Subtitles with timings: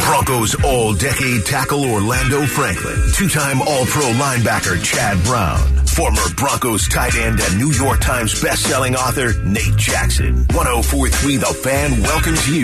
[0.00, 6.88] Broncos all decade tackle Orlando Franklin, two time All Pro linebacker Chad Brown, former Broncos
[6.88, 10.46] tight end and New York Times best-selling author Nate Jackson.
[10.54, 12.62] 1043 The Fan welcomes you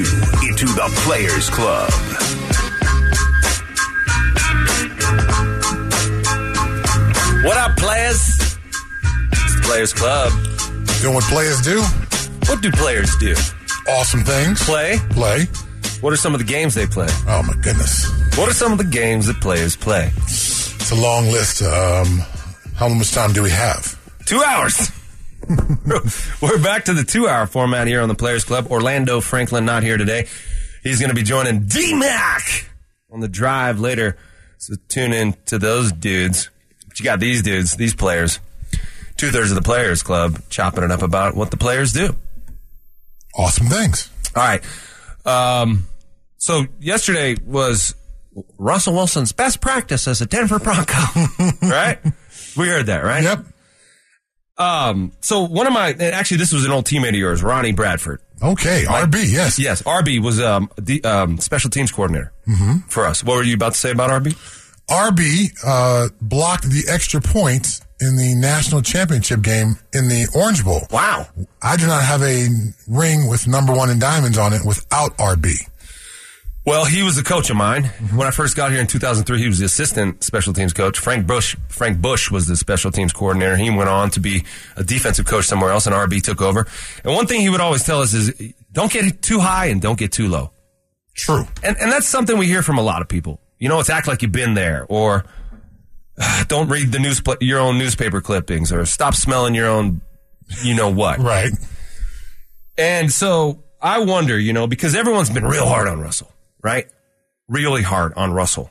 [0.48, 1.90] into the Players Club.
[7.44, 8.56] What up, players?
[9.32, 10.32] It's the Players Club.
[11.02, 11.84] Doing what players do?
[12.48, 13.34] What do players do?
[13.88, 14.62] Awesome things.
[14.64, 14.98] Play?
[15.10, 15.46] Play.
[16.00, 17.08] What are some of the games they play?
[17.26, 18.08] Oh my goodness.
[18.38, 20.12] What are some of the games that players play?
[20.16, 21.60] It's a long list.
[21.62, 22.20] Um,
[22.76, 23.98] how much time do we have?
[24.26, 24.92] Two hours.
[26.40, 28.68] We're back to the two hour format here on the Players Club.
[28.70, 30.28] Orlando Franklin not here today.
[30.84, 32.70] He's going to be joining D Mac
[33.10, 34.16] on the drive later.
[34.58, 36.50] So tune in to those dudes.
[36.86, 38.38] But you got these dudes, these players,
[39.16, 42.14] two thirds of the Players Club chopping it up about what the players do.
[43.36, 44.10] Awesome things.
[44.34, 44.62] All right.
[45.24, 45.86] Um,
[46.38, 47.94] so yesterday was
[48.58, 51.00] Russell Wilson's best practice as a Denver Bronco,
[51.62, 51.98] right?
[52.56, 53.22] We heard that, right?
[53.22, 53.44] Yep.
[54.58, 58.20] Um, so one of my, actually this was an old teammate of yours, Ronnie Bradford.
[58.42, 58.84] Okay.
[58.86, 59.30] RB.
[59.30, 59.58] Yes.
[59.58, 62.32] Yes, RB was um, the um, special teams coordinator
[62.88, 63.22] for us.
[63.24, 64.34] What were you about to say about RB?
[64.88, 70.80] RB uh, blocked the extra points in the national championship game in the Orange Bowl.
[70.90, 71.26] Wow.
[71.62, 72.48] I do not have a
[72.86, 75.54] ring with number one and diamonds on it without RB.
[76.66, 77.84] Well, he was the coach of mine.
[78.12, 80.98] When I first got here in 2003, he was the assistant special teams coach.
[80.98, 83.56] Frank Bush, Frank Bush was the special teams coordinator.
[83.56, 84.44] He went on to be
[84.76, 86.66] a defensive coach somewhere else, and RB took over.
[87.04, 89.96] And one thing he would always tell us is, don't get too high and don't
[89.96, 90.50] get too low.
[91.14, 91.46] True.
[91.62, 93.40] And, and that's something we hear from a lot of people.
[93.60, 95.24] You know, it's act like you've been there, or
[96.48, 100.00] don't read the news, your own newspaper clippings, or stop smelling your own,
[100.62, 101.18] you know what.
[101.18, 101.52] Right.
[102.78, 106.86] And so I wonder, you know, because everyone's been real hard on Russell, right?
[107.48, 108.70] Really hard on Russell.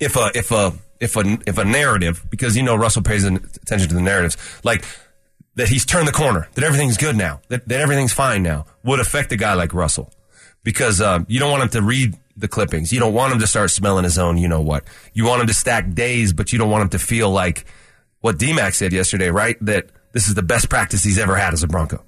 [0.00, 3.88] If a, if a, if a, if a narrative, because you know Russell pays attention
[3.88, 4.84] to the narratives, like
[5.56, 9.00] that he's turned the corner, that everything's good now, that, that everything's fine now, would
[9.00, 10.12] affect a guy like Russell.
[10.64, 12.92] Because um, you don't want him to read the clippings.
[12.92, 14.84] You don't want him to start smelling his own, you know what.
[15.12, 17.66] You want him to stack days, but you don't want him to feel like
[18.20, 19.56] what D-Mac said yesterday, right?
[19.60, 22.04] That this is the best practice he's ever had as a Bronco.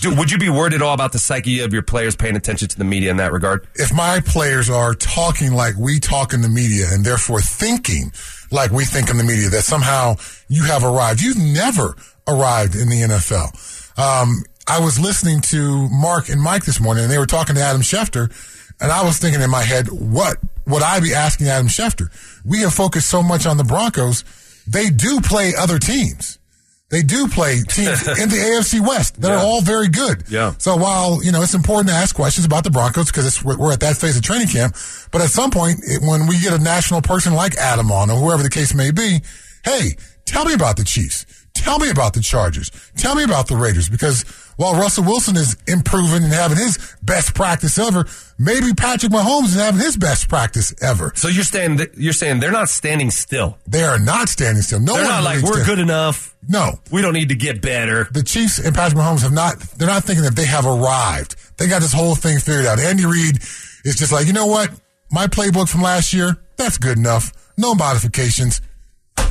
[0.00, 2.68] Do, would you be worried at all about the psyche of your players paying attention
[2.68, 3.66] to the media in that regard?
[3.74, 8.12] If my players are talking like we talk in the media and therefore thinking
[8.50, 10.16] like we think in the media that somehow
[10.48, 11.96] you have arrived, you've never
[12.28, 13.98] arrived in the NFL.
[13.98, 17.62] Um, I was listening to Mark and Mike this morning and they were talking to
[17.62, 18.30] Adam Schefter
[18.80, 22.08] and I was thinking in my head, what would I be asking Adam Schefter?
[22.44, 24.24] We have focused so much on the Broncos.
[24.66, 26.38] They do play other teams.
[26.88, 29.36] They do play teams in the AFC West that Yeah.
[29.36, 30.24] are all very good.
[30.28, 30.54] Yeah.
[30.58, 33.72] So while, you know, it's important to ask questions about the Broncos because we're we're
[33.72, 34.76] at that phase of training camp,
[35.10, 38.16] but at some point, it, when we get a national person like Adam on or
[38.20, 39.20] whoever the case may be,
[39.64, 41.26] hey, tell me about the Chiefs.
[41.62, 42.70] Tell me about the Chargers.
[42.96, 44.24] Tell me about the Raiders because
[44.56, 48.06] while Russell Wilson is improving and having his best practice ever,
[48.38, 51.12] maybe Patrick Mahomes is having his best practice ever.
[51.14, 53.58] So you're saying that, you're saying they're not standing still.
[53.66, 54.80] They are not standing still.
[54.80, 56.34] No They're not like we're good enough.
[56.48, 56.78] No.
[56.90, 58.08] We don't need to get better.
[58.12, 61.36] the Chiefs and Patrick Mahomes have not, they're not thinking that they have arrived.
[61.58, 62.78] They got this whole thing figured out.
[62.78, 63.38] Andy Reid
[63.84, 64.70] is just like, you know what?
[65.10, 67.32] My playbook from last year, that's good enough.
[67.58, 68.60] No modifications.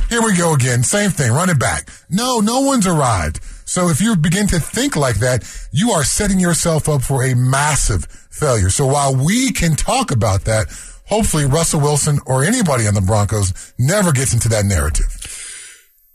[0.08, 0.82] Here we go again.
[0.82, 1.32] Same thing.
[1.32, 1.88] Run it back.
[2.08, 3.40] No, no one's arrived.
[3.64, 7.34] So if you begin to think like that, you are setting yourself up for a
[7.34, 8.70] massive failure.
[8.70, 10.68] So while we can talk about that,
[11.06, 15.06] hopefully Russell Wilson or anybody on the Broncos never gets into that narrative.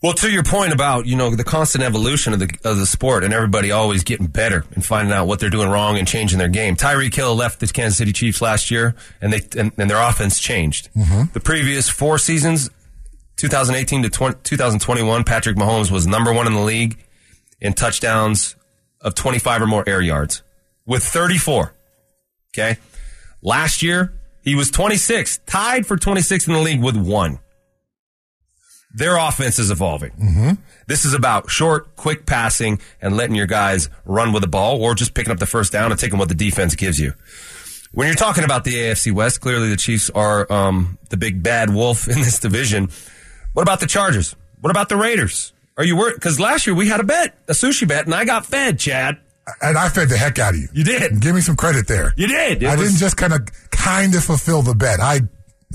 [0.02, 3.24] Well, to your point about you know the constant evolution of the of the sport
[3.24, 6.48] and everybody always getting better and finding out what they're doing wrong and changing their
[6.48, 6.76] game.
[6.76, 10.40] Tyreek Hill left the Kansas City Chiefs last year, and they and, and their offense
[10.40, 10.90] changed.
[10.96, 11.34] Mm-hmm.
[11.34, 12.72] The previous four seasons,
[13.42, 17.04] 2018 to 20, 2021, Patrick Mahomes was number one in the league
[17.60, 18.56] in touchdowns
[19.02, 20.44] of 25 or more air yards
[20.86, 21.74] with 34.
[22.54, 22.78] Okay,
[23.42, 24.14] last year
[24.44, 27.40] he was 26, tied for 26 in the league with one
[28.94, 30.12] their offense is evolving.
[30.88, 34.96] This is about short, quick passing and letting your guys run with the ball or
[34.96, 37.14] just picking up the first down and taking what the defense gives you.
[37.94, 41.74] When you're talking about the AFC West, clearly the Chiefs are um, the big bad
[41.74, 42.90] wolf in this division.
[43.54, 44.36] What about the Chargers?
[44.62, 45.54] What about the Raiders?
[45.78, 46.16] Are you worried?
[46.16, 49.18] Because last year we had a bet, a sushi bet, and I got fed, Chad.
[49.62, 50.68] And I fed the heck out of you.
[50.74, 51.20] You did.
[51.20, 52.14] Give me some credit there.
[52.16, 52.64] You did.
[52.64, 55.00] It I was- didn't just kind of kind of fulfill the bet.
[55.00, 55.22] I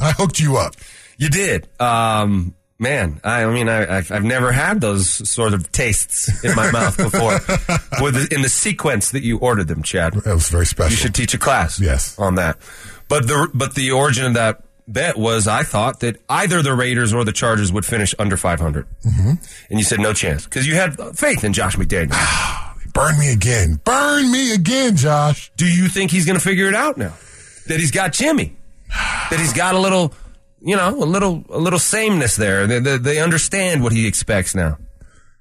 [0.01, 0.75] I hooked you up.
[1.19, 1.69] You did.
[1.81, 6.55] Um, man, I, I mean, I, I've, I've never had those sort of tastes in
[6.55, 7.41] my mouth before.
[8.03, 10.13] With in the sequence that you ordered them, Chad.
[10.13, 10.91] That was very special.
[10.93, 11.81] You should teach a class.
[11.81, 12.17] Yes.
[12.19, 12.59] On that.
[13.09, 17.13] But the but the origin of that bet was I thought that either the Raiders
[17.13, 18.87] or the Chargers would finish under 500.
[19.05, 19.31] Mm-hmm.
[19.71, 22.13] And you said no chance because you had faith in Josh McDaniels.
[22.93, 23.81] Burn me again.
[23.85, 25.53] Burn me again, Josh.
[25.57, 27.13] Do you think he's going to figure it out now?
[27.67, 28.57] That he's got Jimmy?
[28.89, 30.15] That he's got a little,
[30.61, 32.67] you know, a little a little sameness there.
[32.67, 34.79] They, they, they understand what he expects now.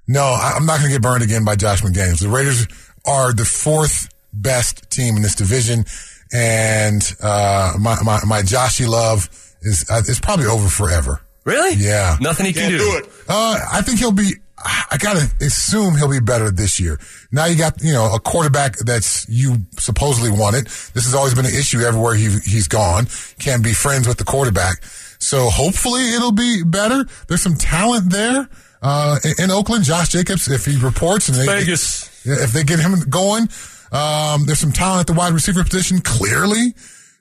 [0.08, 2.20] No, I'm not going to get burned again by Josh McDaniels.
[2.20, 2.66] The Raiders
[3.06, 5.84] are the fourth best team in this division,
[6.32, 9.28] and uh, my, my my Joshy love
[9.62, 11.20] is uh, is probably over forever.
[11.44, 11.74] Really?
[11.76, 12.16] Yeah.
[12.20, 13.02] Nothing he can do.
[13.28, 14.34] Uh, I think he'll be.
[14.58, 16.98] I gotta assume he'll be better this year.
[17.30, 20.66] Now you got you know a quarterback that's you supposedly wanted.
[20.66, 23.06] This has always been an issue everywhere he he's gone.
[23.38, 24.82] Can't be friends with the quarterback.
[25.18, 27.04] So hopefully it'll be better.
[27.28, 28.48] There's some talent there
[28.82, 29.84] uh, in, in Oakland.
[29.84, 32.26] Josh Jacobs, if he reports and they, Vegas.
[32.26, 33.48] if they get him going,
[33.92, 36.74] um, there's some talent at the wide receiver position clearly.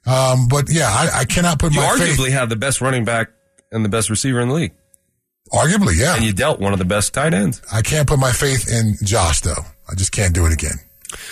[0.05, 2.17] Um, but yeah, I, I cannot put You my faith.
[2.19, 3.29] You arguably have the best running back
[3.71, 4.73] and the best receiver in the league.
[5.51, 6.15] Arguably, yeah.
[6.15, 7.61] And you dealt one of the best tight ends.
[7.71, 9.63] I can't put my faith in Josh though.
[9.89, 10.75] I just can't do it again.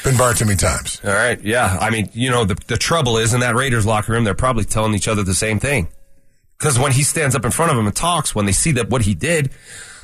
[0.03, 1.01] Been burned too many times.
[1.03, 1.41] All right.
[1.41, 1.77] Yeah.
[1.79, 4.63] I mean, you know, the, the trouble is in that Raiders locker room, they're probably
[4.65, 5.87] telling each other the same thing.
[6.57, 8.89] Because when he stands up in front of them and talks, when they see that
[8.89, 9.51] what he did,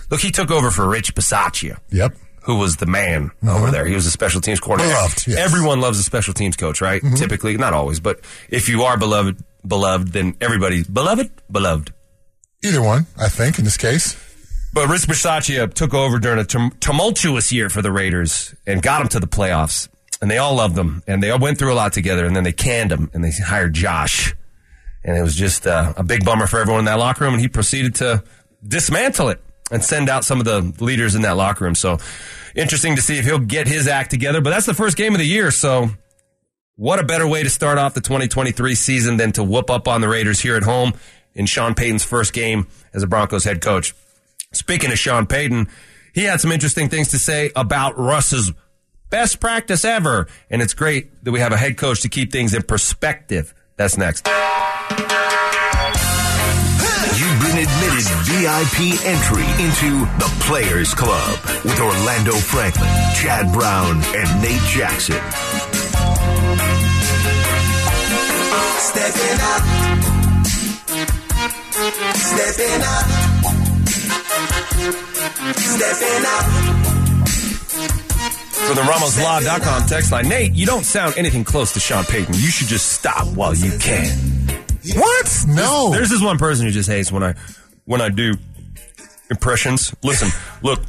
[0.10, 2.16] look, he took over for Rich Bisaccia, Yep.
[2.44, 3.86] Who was the man over there.
[3.86, 4.94] He was a special teams coordinator.
[4.94, 5.38] Beloved, yes.
[5.38, 7.02] Everyone loves a special teams coach, right?
[7.16, 11.94] Typically, not always, but if you are beloved, beloved, then everybody's beloved, beloved.
[12.64, 14.16] Either one, I think, in this case.
[14.74, 19.08] But Rich Bisaccia took over during a tumultuous year for the Raiders and got them
[19.10, 19.90] to the playoffs.
[20.22, 21.02] And they all loved him.
[21.08, 22.26] And they all went through a lot together.
[22.26, 24.36] And then they canned him and they hired Josh.
[25.04, 27.34] And it was just uh, a big bummer for everyone in that locker room.
[27.34, 28.24] And he proceeded to
[28.68, 31.76] dismantle it and send out some of the leaders in that locker room.
[31.76, 31.98] So
[32.56, 34.42] interesting to see if he'll get his act together.
[34.42, 35.52] But that's the first game of the year.
[35.52, 35.90] So
[36.76, 40.02] what a better way to start off the 2023 season than to whoop up on
[40.02, 40.94] the Raiders here at home
[41.34, 43.94] in Sean Payton's first game as a Broncos head coach.
[44.52, 45.68] Speaking of Sean Payton,
[46.14, 48.52] he had some interesting things to say about Russ's
[49.10, 50.28] best practice ever.
[50.50, 53.54] And it's great that we have a head coach to keep things in perspective.
[53.76, 54.28] That's next.
[58.30, 65.16] VIP entry into the Players Club with Orlando Franklin, Chad Brown, and Nate Jackson.
[68.78, 69.64] Stepping up.
[72.14, 73.06] Stepping up.
[75.58, 76.46] Stepping up.
[78.54, 82.36] For the RamosLaw.com text line, Nate, you don't sound anything close to Sean Payton.
[82.36, 84.16] You should just stop while you can.
[84.96, 85.46] What?
[85.48, 85.90] No.
[85.92, 87.34] There's this one person who just hates when I
[87.90, 88.36] when I do
[89.32, 89.96] impressions.
[90.04, 90.30] Listen,
[90.62, 90.80] look,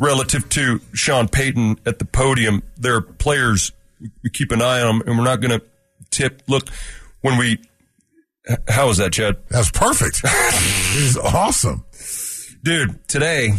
[0.00, 3.72] relative to Sean Payton at the podium, there are players
[4.24, 5.62] we keep an eye on them, and we're not going to
[6.10, 6.42] tip.
[6.48, 6.70] Look,
[7.20, 7.58] when we
[8.68, 9.36] how was that, Chad?
[9.50, 10.22] That's perfect.
[10.22, 11.84] this is awesome.
[12.64, 13.52] Dude, today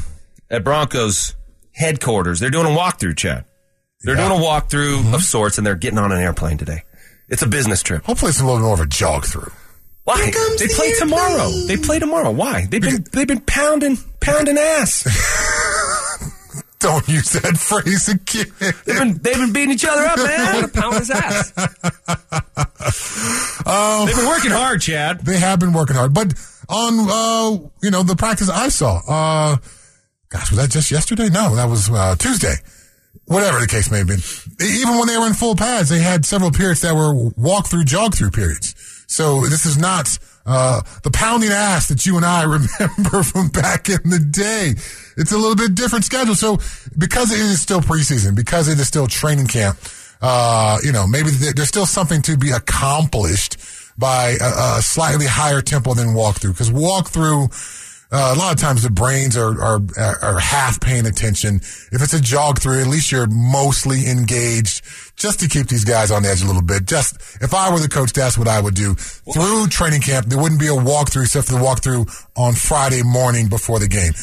[0.49, 1.35] at Broncos
[1.71, 3.45] headquarters, they're doing a walkthrough, Chad.
[4.01, 4.27] They're Yeah.
[4.27, 5.13] doing a walkthrough mm-hmm.
[5.13, 6.83] of sorts, and they're getting on an airplane today.
[7.29, 8.03] It's a business trip.
[8.05, 9.51] Hopefully, it's a little more of a jog through.
[10.05, 10.17] Why?
[10.25, 11.49] They the play tomorrow.
[11.67, 12.31] They play tomorrow.
[12.31, 12.65] Why?
[12.69, 15.03] They've been they've been pounding pounding ass.
[16.79, 18.51] Don't use that phrase again.
[18.59, 20.55] They've been they've been beating each other up, man.
[20.55, 21.53] Want to pound his ass.
[23.65, 25.21] Oh, they've been working hard, Chad.
[25.21, 26.33] They have been working hard, but
[26.67, 28.99] on uh, you know the practice I saw.
[29.07, 29.57] Uh,
[30.27, 31.29] gosh, was that just yesterday?
[31.29, 32.55] No, that was uh, Tuesday.
[33.25, 34.19] Whatever the case may have been.
[34.61, 37.85] Even when they were in full pads, they had several periods that were walk through,
[37.85, 38.75] jog through periods.
[39.13, 43.87] So this is not uh, the pounding ass that you and I remember from back
[43.87, 44.73] in the day.
[45.15, 46.33] It's a little bit different schedule.
[46.33, 46.57] So
[46.97, 49.77] because it is still preseason, because it is still training camp,
[50.19, 53.57] uh, you know, maybe there's still something to be accomplished
[53.99, 56.53] by a, a slightly higher tempo than walkthrough.
[56.53, 57.53] Because walkthrough,
[58.13, 61.55] uh, a lot of times the brains are, are are half paying attention.
[61.55, 64.83] If it's a jog through, at least you're mostly engaged,
[65.15, 66.85] just to keep these guys on the edge a little bit.
[66.85, 70.27] Just if I were the coach, that's what I would do through training camp.
[70.27, 74.13] There wouldn't be a walkthrough except for the walkthrough on Friday morning before the game.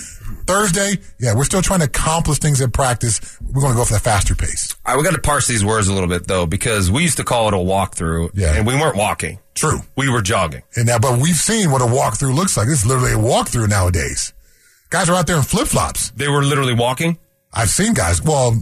[0.46, 3.20] Thursday, yeah, we're still trying to accomplish things at practice.
[3.40, 4.76] We're going to go for that faster pace.
[4.84, 7.16] All right, we got to parse these words a little bit though, because we used
[7.18, 8.54] to call it a walkthrough, Yeah.
[8.54, 9.38] and we weren't walking.
[9.54, 9.80] True.
[9.96, 10.62] We were jogging.
[10.76, 12.66] And now, but we've seen what a walkthrough looks like.
[12.68, 14.32] This is literally a walkthrough nowadays.
[14.90, 16.10] Guys are out there in flip flops.
[16.12, 17.18] They were literally walking.
[17.52, 18.22] I've seen guys.
[18.22, 18.56] Well,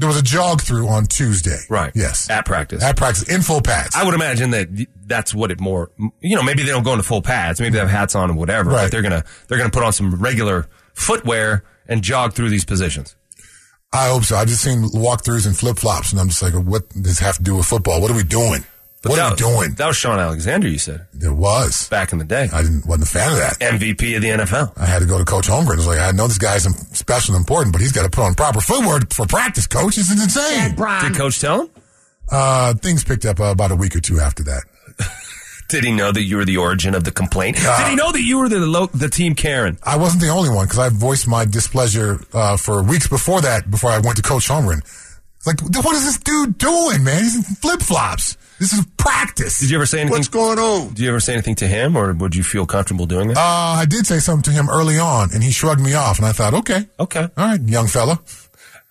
[0.00, 1.58] There was a jog through on Tuesday.
[1.68, 1.92] Right.
[1.94, 2.30] Yes.
[2.30, 2.82] At practice.
[2.82, 3.94] At practice in full pads.
[3.94, 5.90] I would imagine that that's what it more.
[6.20, 7.60] You know, maybe they don't go into full pads.
[7.60, 8.70] Maybe they have hats on and whatever.
[8.70, 8.84] Right.
[8.84, 13.14] But they're gonna they're gonna put on some regular footwear and jog through these positions.
[13.92, 14.36] I hope so.
[14.36, 17.36] I've just seen walkthroughs and flip flops, and I'm just like, what does this have
[17.36, 18.00] to do with football?
[18.00, 18.64] What are we doing?
[19.02, 19.74] But what that, are you doing?
[19.76, 20.68] That was Shaun Alexander.
[20.68, 21.88] You said There was.
[21.88, 23.58] back in the day, I didn't wasn't a fan of that.
[23.58, 24.72] MVP of the NFL.
[24.76, 25.72] I had to go to Coach Holmgren.
[25.72, 26.64] I was like, I know this guy's
[26.96, 29.66] special and important, but he's got to put on proper footwear for practice.
[29.66, 30.74] Coach, this is insane.
[30.76, 31.70] Did Coach tell him?
[32.30, 34.62] Uh, things picked up uh, about a week or two after that.
[35.70, 37.56] Did he know that you were the origin of the complaint?
[37.60, 39.78] Uh, Did he know that you were the lo- the team Karen?
[39.82, 43.70] I wasn't the only one because I voiced my displeasure uh, for weeks before that.
[43.70, 44.82] Before I went to Coach Holmgren,
[45.46, 47.22] like, what is this dude doing, man?
[47.22, 48.36] He's in flip flops.
[48.60, 49.58] This is practice.
[49.58, 50.18] Did you ever say anything?
[50.18, 50.88] What's going on?
[50.88, 53.38] Did you ever say anything to him, or would you feel comfortable doing that?
[53.38, 56.26] Uh, I did say something to him early on, and he shrugged me off, and
[56.26, 57.22] I thought, okay, okay.
[57.36, 58.20] all right, young fella.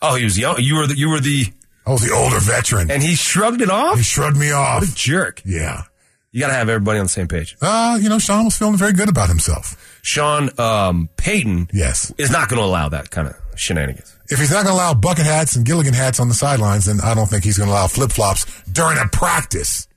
[0.02, 0.56] Oh, he was young.
[0.60, 1.46] You were the, you were the,
[1.86, 2.90] I was the older veteran.
[2.90, 3.98] and he shrugged it off.
[3.98, 4.82] he shrugged me off.
[4.82, 5.42] What a jerk!
[5.46, 5.84] Yeah.
[6.32, 7.58] You got to have everybody on the same page.
[7.62, 10.00] Uh, you know, Sean was feeling very good about himself.
[10.04, 12.12] Sean um, Payton Yes.
[12.20, 14.16] is not going to allow that kind of shenanigans.
[14.30, 17.02] If he's not going to allow bucket hats and Gilligan hats on the sidelines, then
[17.02, 19.88] I don't think he's going to allow flip flops during a practice.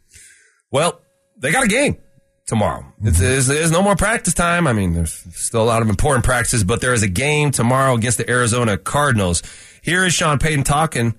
[0.70, 1.00] Well,
[1.36, 1.98] they got a game
[2.46, 2.86] tomorrow.
[3.02, 3.26] It's, mm-hmm.
[3.26, 4.66] there's, there's no more practice time.
[4.66, 7.94] I mean, there's still a lot of important practices, but there is a game tomorrow
[7.94, 9.42] against the Arizona Cardinals.
[9.82, 11.14] Here is Sean Payton talking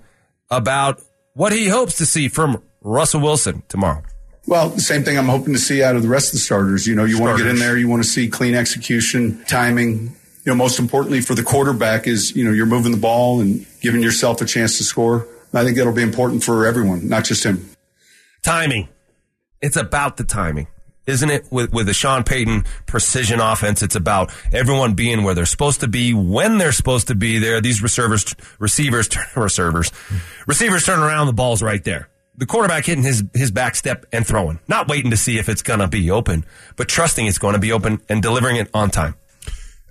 [0.49, 1.01] about
[1.33, 4.01] what he hopes to see from Russell Wilson tomorrow.
[4.45, 6.85] Well, the same thing I'm hoping to see out of the rest of the starters.
[6.85, 10.15] You know, you want to get in there, you want to see clean execution, timing.
[10.45, 13.65] You know, most importantly for the quarterback is, you know, you're moving the ball and
[13.81, 15.27] giving yourself a chance to score.
[15.53, 17.69] I think that'll be important for everyone, not just him.
[18.41, 18.89] Timing.
[19.61, 20.67] It's about the timing.
[21.05, 21.47] Isn't it?
[21.51, 25.87] With, with the Sean Payton precision offense, it's about everyone being where they're supposed to
[25.87, 27.59] be, when they're supposed to be there.
[27.59, 29.91] These receivers, receivers, receivers,
[30.47, 32.09] receivers turn around, the ball's right there.
[32.37, 34.59] The quarterback hitting his, his back step and throwing.
[34.67, 36.45] Not waiting to see if it's going to be open,
[36.77, 39.15] but trusting it's going to be open and delivering it on time.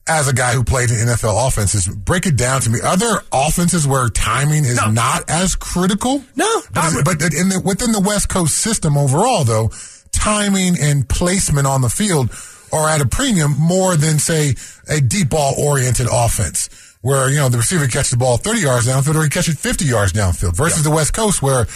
[0.08, 2.80] As a guy who played in NFL offenses, break it down to me.
[2.80, 4.90] Are there offenses where timing is No.
[4.90, 6.24] not as critical?
[6.34, 6.62] No.
[6.72, 9.70] But, is- but in the, within the West Coast system overall, though,
[10.10, 12.30] timing and placement on the field
[12.72, 14.56] are at a premium more than, say,
[14.88, 16.68] a deep ball oriented offense
[17.02, 19.84] where, you know, the receiver catches the ball 30 yards downfield or he catches 50
[19.84, 21.66] yards downfield versus the West Coast where,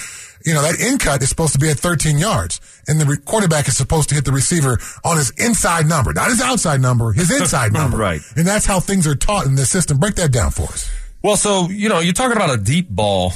[0.46, 3.16] you know, that in cut is supposed to be at 13 yards and the re-
[3.16, 7.12] quarterback is supposed to hit the receiver on his inside number, not his outside number,
[7.12, 7.96] his inside number.
[7.96, 8.20] Right.
[8.36, 9.98] And that's how things are taught in this system.
[9.98, 10.88] Break that down for us.
[11.22, 13.32] Well, so, you know, you're talking about a deep ball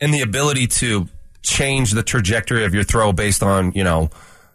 [0.00, 1.08] and the ability to
[1.42, 4.10] change the trajectory of your throw based on, you know,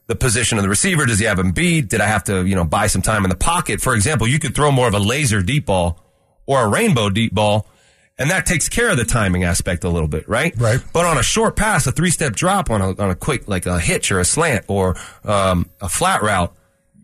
[0.08, 1.06] the position of the receiver.
[1.06, 1.90] Does he have him beat?
[1.90, 3.82] Did I have to, you know, buy some time in the pocket?
[3.82, 6.00] For example, you could throw more of a laser deep ball
[6.46, 7.68] or a rainbow deep ball,
[8.18, 10.54] and that takes care of the timing aspect a little bit, right?
[10.58, 10.80] Right.
[10.94, 13.66] But on a short pass, a three step drop on a, on a quick, like
[13.66, 16.54] a hitch or a slant or um, a flat route,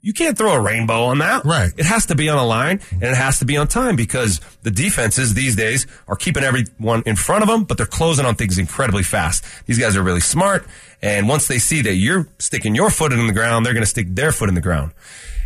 [0.02, 1.46] you can't throw a rainbow on that.
[1.46, 1.72] Right.
[1.78, 4.42] It has to be on a line and it has to be on time because
[4.64, 8.36] the defenses these days are keeping everyone in front of them, but they're closing on
[8.36, 9.46] things incredibly fast.
[9.66, 10.66] These guys are really smart.
[11.02, 13.90] And once they see that you're sticking your foot in the ground, they're going to
[13.90, 14.92] stick their foot in the ground.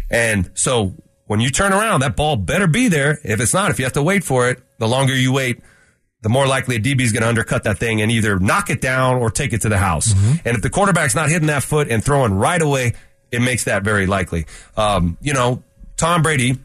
[0.09, 0.95] And so
[1.27, 3.19] when you turn around, that ball better be there.
[3.24, 5.62] If it's not, if you have to wait for it, the longer you wait,
[6.22, 8.81] the more likely a DB is going to undercut that thing and either knock it
[8.81, 10.13] down or take it to the house.
[10.46, 12.93] And if the quarterback's not hitting that foot and throwing right away,
[13.31, 14.46] it makes that very likely.
[14.75, 15.63] Um, you know,
[15.98, 16.57] Tom Brady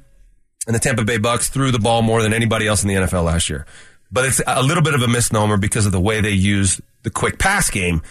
[0.66, 3.24] and the Tampa Bay Bucks threw the ball more than anybody else in the NFL
[3.24, 3.66] last year.
[4.10, 7.10] But it's a little bit of a misnomer because of the way they use the
[7.10, 8.02] quick pass game.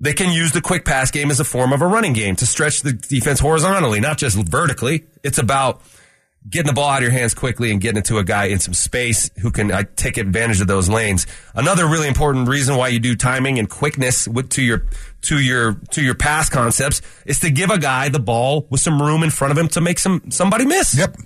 [0.00, 2.46] They can use the quick pass game as a form of a running game to
[2.46, 5.06] stretch the defense horizontally, not just vertically.
[5.24, 5.82] It's about
[6.48, 8.60] getting the ball out of your hands quickly and getting it to a guy in
[8.60, 11.26] some space who can uh, take advantage of those lanes.
[11.54, 14.86] Another really important reason why you do timing and quickness with, to your
[15.22, 19.02] to your to your pass concepts is to give a guy the ball with some
[19.02, 20.96] room in front of him to make some somebody miss.
[20.96, 21.16] Yep.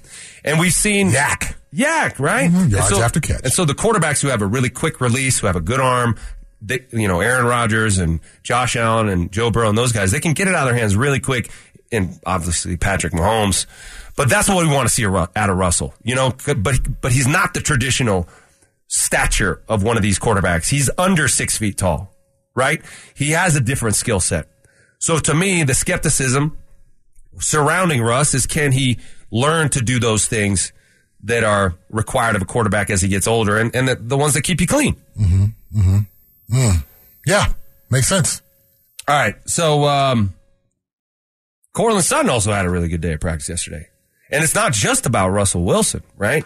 [0.45, 1.57] And we've seen YAC.
[1.75, 2.51] YAC, right?
[2.51, 3.43] Mhm, yards so- after catch.
[3.45, 6.17] And so the quarterbacks who have a really quick release, who have a good arm,
[6.65, 10.21] they, you know, Aaron Rodgers and Josh Allen and Joe Burrow and those guys, they
[10.21, 11.51] can get it out of their hands really quick.
[11.91, 13.67] And obviously Patrick Mahomes,
[14.17, 16.33] but that's what we want to see out of Russell, you know.
[16.47, 16.63] But
[17.03, 18.29] but he's not the traditional
[18.89, 20.71] stature of one of these quarterbacks.
[20.71, 22.15] He's under six feet tall,
[22.55, 22.83] right?
[23.15, 24.49] He has a different skill set.
[25.01, 26.57] So to me, the skepticism
[27.41, 28.99] surrounding Russ is can he
[29.31, 30.73] learn to do those things
[31.25, 34.35] that are required of a quarterback as he gets older and, and the, the ones
[34.35, 34.97] that keep you clean.
[35.19, 35.45] Mm-hmm.
[35.79, 35.99] Mm-hmm.
[37.27, 37.53] Yeah.
[37.91, 38.43] Makes sense.
[39.09, 39.37] All right.
[39.49, 40.35] So, um,
[41.75, 43.89] Sutton also had a really good day of practice yesterday.
[44.31, 46.45] And it's not just about Russell Wilson, right?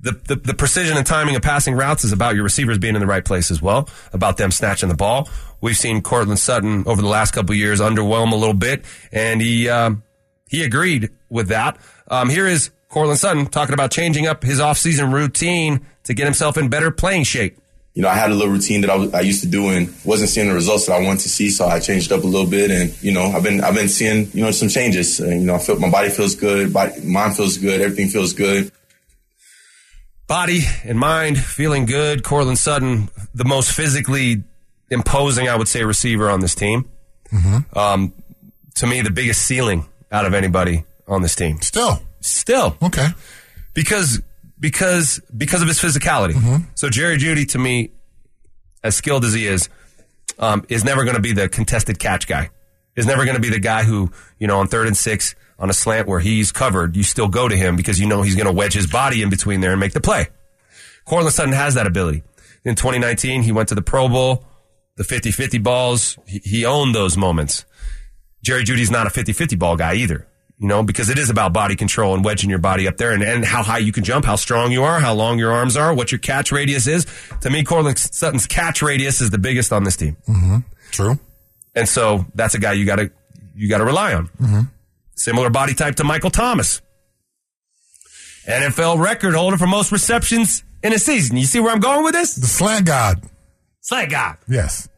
[0.00, 3.00] the, the, the precision and timing of passing routes is about your receivers being in
[3.00, 5.28] the right place as well, about them snatching the ball.
[5.60, 9.68] We've seen Courtland Sutton over the last couple years underwhelm a little bit, and he
[9.68, 10.02] um,
[10.48, 11.78] he agreed with that.
[12.08, 16.56] Um, here is Courtland Sutton talking about changing up his offseason routine to get himself
[16.56, 17.58] in better playing shape.
[17.96, 19.92] You know, I had a little routine that I, was, I used to do and
[20.04, 22.46] wasn't seeing the results that I wanted to see, so I changed up a little
[22.48, 22.70] bit.
[22.70, 25.18] And you know, I've been I've been seeing you know some changes.
[25.18, 28.34] And, you know, I feel my body feels good, body, mind feels good, everything feels
[28.34, 28.70] good.
[30.26, 32.22] Body and mind feeling good.
[32.22, 34.42] Courtland Sutton, the most physically
[34.90, 36.88] imposing, I would say, receiver on this team.
[37.74, 38.12] Um,
[38.76, 41.60] to me, the biggest ceiling out of anybody on this team.
[41.62, 42.02] Still.
[42.20, 43.08] Still, Okay.
[43.72, 44.20] because
[44.58, 46.34] because because of his physicality.
[46.74, 47.90] So Jerry Jeudy, to me,
[48.82, 49.68] as skilled as he is,
[50.38, 52.50] um, is never going to be the contested catch guy.
[52.94, 55.70] Is never going to be the guy who you know on third and six on
[55.70, 58.46] a slant where he's covered, you still go to him because you know he's going
[58.46, 60.28] to wedge his body in between there and make the play.
[61.04, 62.22] Courtland Sutton has that ability.
[62.64, 64.44] In 2019, he went to the Pro Bowl,
[64.96, 66.18] the 50-50 balls.
[66.26, 67.64] He, he owned those moments.
[68.42, 70.26] Jerry Jeudy's not a 50-50 ball guy either,
[70.58, 73.22] you know, because it is about body control and wedging your body up there and,
[73.22, 75.92] and how high you can jump, how strong you are, how long your arms are,
[75.92, 77.06] what your catch radius is.
[77.42, 80.16] To me, Courtland Sutton's catch radius is the biggest on this team.
[80.26, 80.58] Mm-hmm.
[80.90, 81.18] True.
[81.74, 83.10] And so that's a guy you gotta,
[83.54, 84.28] you gotta rely on.
[84.28, 84.60] Mm-hmm.
[85.14, 86.80] Similar body type to Michael Thomas.
[88.48, 91.36] NFL record holder for most receptions in a season.
[91.36, 92.34] You see where I'm going with this?
[92.34, 93.22] The slant god.
[93.80, 94.38] Slant god.
[94.48, 94.88] Yes.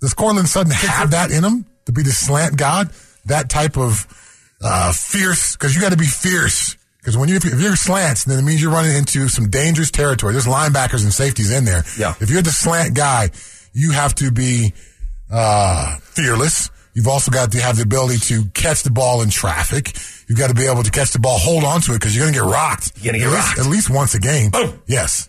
[0.00, 2.90] Does Courtland Sutton have that in him to be the slant god?
[3.26, 4.06] That type of
[4.62, 6.76] uh, fierce, because you got to be fierce.
[6.98, 10.32] Because when you if you're slants, then it means you're running into some dangerous territory.
[10.32, 11.84] There's linebackers and safeties in there.
[11.96, 12.14] Yeah.
[12.20, 13.30] If you're the slant guy,
[13.72, 14.72] you have to be
[15.30, 16.70] uh, fearless.
[16.94, 19.96] You've also got to have the ability to catch the ball in traffic.
[20.28, 22.24] You've got to be able to catch the ball, hold on to it because you're
[22.24, 22.92] going to get rocked.
[22.96, 23.58] You're gonna get at least, rocked.
[23.60, 24.50] at least once a game.
[24.50, 24.82] Boom.
[24.86, 25.28] Yes.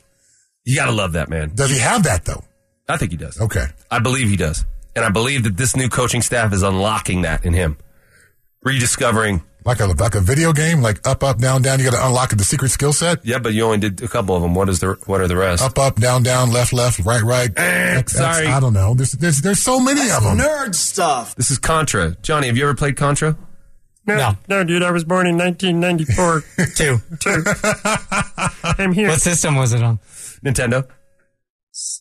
[0.66, 1.52] You gotta love that man.
[1.56, 2.44] Does he have that though?
[2.90, 3.40] I think he does.
[3.40, 3.66] Okay.
[3.92, 4.66] I believe he does.
[4.96, 7.78] And I believe that this new coaching staff is unlocking that in him.
[8.64, 11.80] Rediscovering, Like a like a video game, like up, up, down, down.
[11.80, 13.26] You got to unlock the secret skill set.
[13.26, 14.56] yeah, but you only did a couple of them.
[14.56, 15.64] What is the, what are the rest?
[15.64, 17.54] Up, up, down, down, left, left, right, right.
[17.54, 18.48] That's- that's- Eh, sorry.
[18.48, 18.94] I don't know.
[18.94, 20.38] There's there's there's so many of them.
[20.38, 21.36] Nerd stuff.
[21.36, 22.16] This is Contra.
[22.22, 23.38] Johnny, have you ever played Contra?
[24.06, 24.38] No.
[24.48, 26.44] No, dude, I was born in 1994.
[26.76, 27.00] Two.
[27.20, 27.44] Two.
[28.64, 29.10] I'm here.
[29.10, 30.00] What system was it on?
[30.46, 30.88] Nintendo?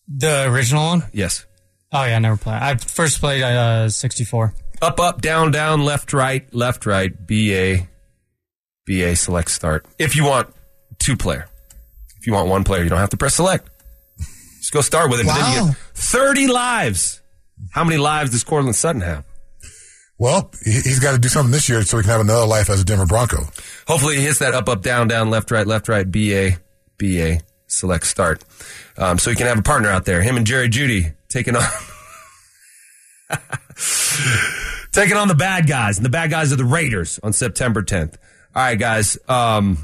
[0.09, 1.03] The original one?
[1.13, 1.45] Yes.
[1.93, 2.63] Oh yeah, I never played.
[2.63, 4.55] I first played uh 64.
[4.83, 7.89] Up, up, down, down, left, right, left, right, BA,
[8.87, 9.87] BA, select, start.
[9.99, 10.53] If you want
[10.99, 11.47] two player.
[12.21, 13.69] If you want one player, you don't have to press select.
[14.59, 15.27] Just go start with it.
[15.27, 15.67] But then you Wow.
[15.69, 17.21] get 30 lives.
[17.73, 19.25] How many lives does Courtland Sutton have?
[20.19, 22.69] Well, he, he's got to do something this year so he can have another life
[22.71, 23.45] as a Denver Bronco.
[23.87, 26.59] Hopefully he hits that up, up, down, down, left, right, left, right, BA,
[26.99, 28.43] BA, select, start.
[28.99, 30.23] Um, so he can have a partner out there.
[30.23, 31.63] Him and Jerry Jeudy taking on.
[34.93, 38.15] taking on the bad guys, and the bad guys are the Raiders on September 10th.
[38.55, 39.19] All right, guys.
[39.29, 39.79] Um,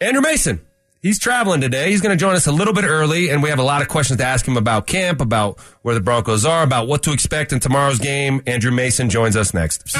[0.00, 0.60] Andrew Mason,
[1.00, 1.90] he's traveling today.
[1.90, 3.88] He's going to join us a little bit early, and we have a lot of
[3.88, 7.52] questions to ask him about camp, about where the Broncos are, about what to expect
[7.52, 8.42] in tomorrow's game.
[8.46, 9.96] Andrew Mason joins us next.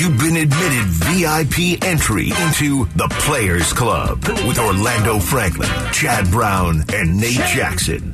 [0.00, 7.20] You've been admitted VIP entry into the Players Club with Orlando Franklin, Chad Brown, and
[7.20, 8.10] Nate Jackson.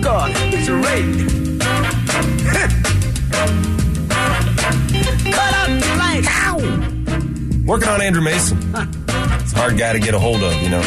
[0.00, 1.60] God, it's a raid.
[5.34, 6.28] Cut out the lights.
[6.30, 7.66] Ow!
[7.66, 8.58] Working on Andrew Mason.
[9.42, 10.80] It's a hard guy to get a hold of, you know.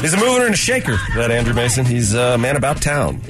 [0.00, 1.86] He's a mover and a shaker, that Andrew Mason.
[1.86, 3.20] He's a man about town.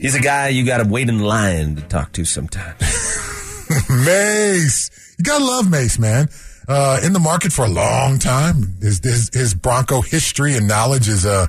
[0.00, 2.80] He's a guy you got to wait in line to talk to sometimes.
[3.88, 6.28] Mace, you gotta love Mace, man.
[6.68, 8.76] Uh, in the market for a long time.
[8.80, 11.46] His his, his Bronco history and knowledge is uh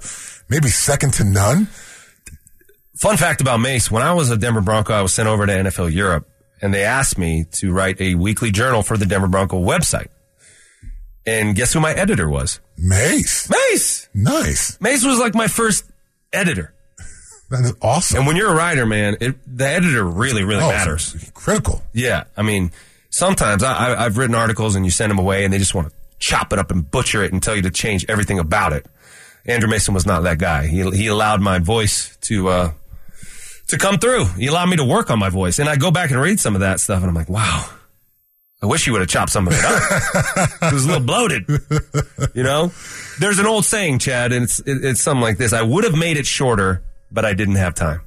[0.50, 1.68] maybe second to none.
[3.00, 5.52] Fun fact about Mace when I was a Denver Bronco, I was sent over to
[5.52, 6.28] NFL Europe,
[6.62, 10.08] and they asked me to write a weekly journal for the Denver Bronco website.
[11.26, 12.60] And guess who my editor was?
[12.78, 14.08] Mace, Mace!
[14.14, 14.80] nice.
[14.80, 15.84] Mace was like my first
[16.32, 16.74] editor.
[17.50, 18.18] That is awesome.
[18.20, 21.16] And when you're a writer, man, it, the editor really, really Oh, matters.
[21.34, 21.82] Critical.
[21.94, 22.72] Yeah, I mean,
[23.10, 25.88] sometimes I, I, I've written articles and you send them away and they just want
[25.90, 28.86] to chop it up and butcher it and tell you to change everything about it.
[29.46, 30.68] Andrew Mason was not that guy.
[30.68, 32.72] He he allowed my voice to uh,
[33.68, 34.26] to come through.
[34.26, 36.54] He allowed me to work on my voice, and I go back and read some
[36.54, 37.70] of that stuff, and I'm like, wow.
[38.62, 40.50] I wish you would have chopped some of it up.
[40.64, 41.46] it was a little bloated.
[42.34, 42.72] You know,
[43.20, 45.96] there's an old saying, Chad, and it's it, it's something like this: I would have
[45.96, 46.82] made it shorter,
[47.12, 48.02] but I didn't have time.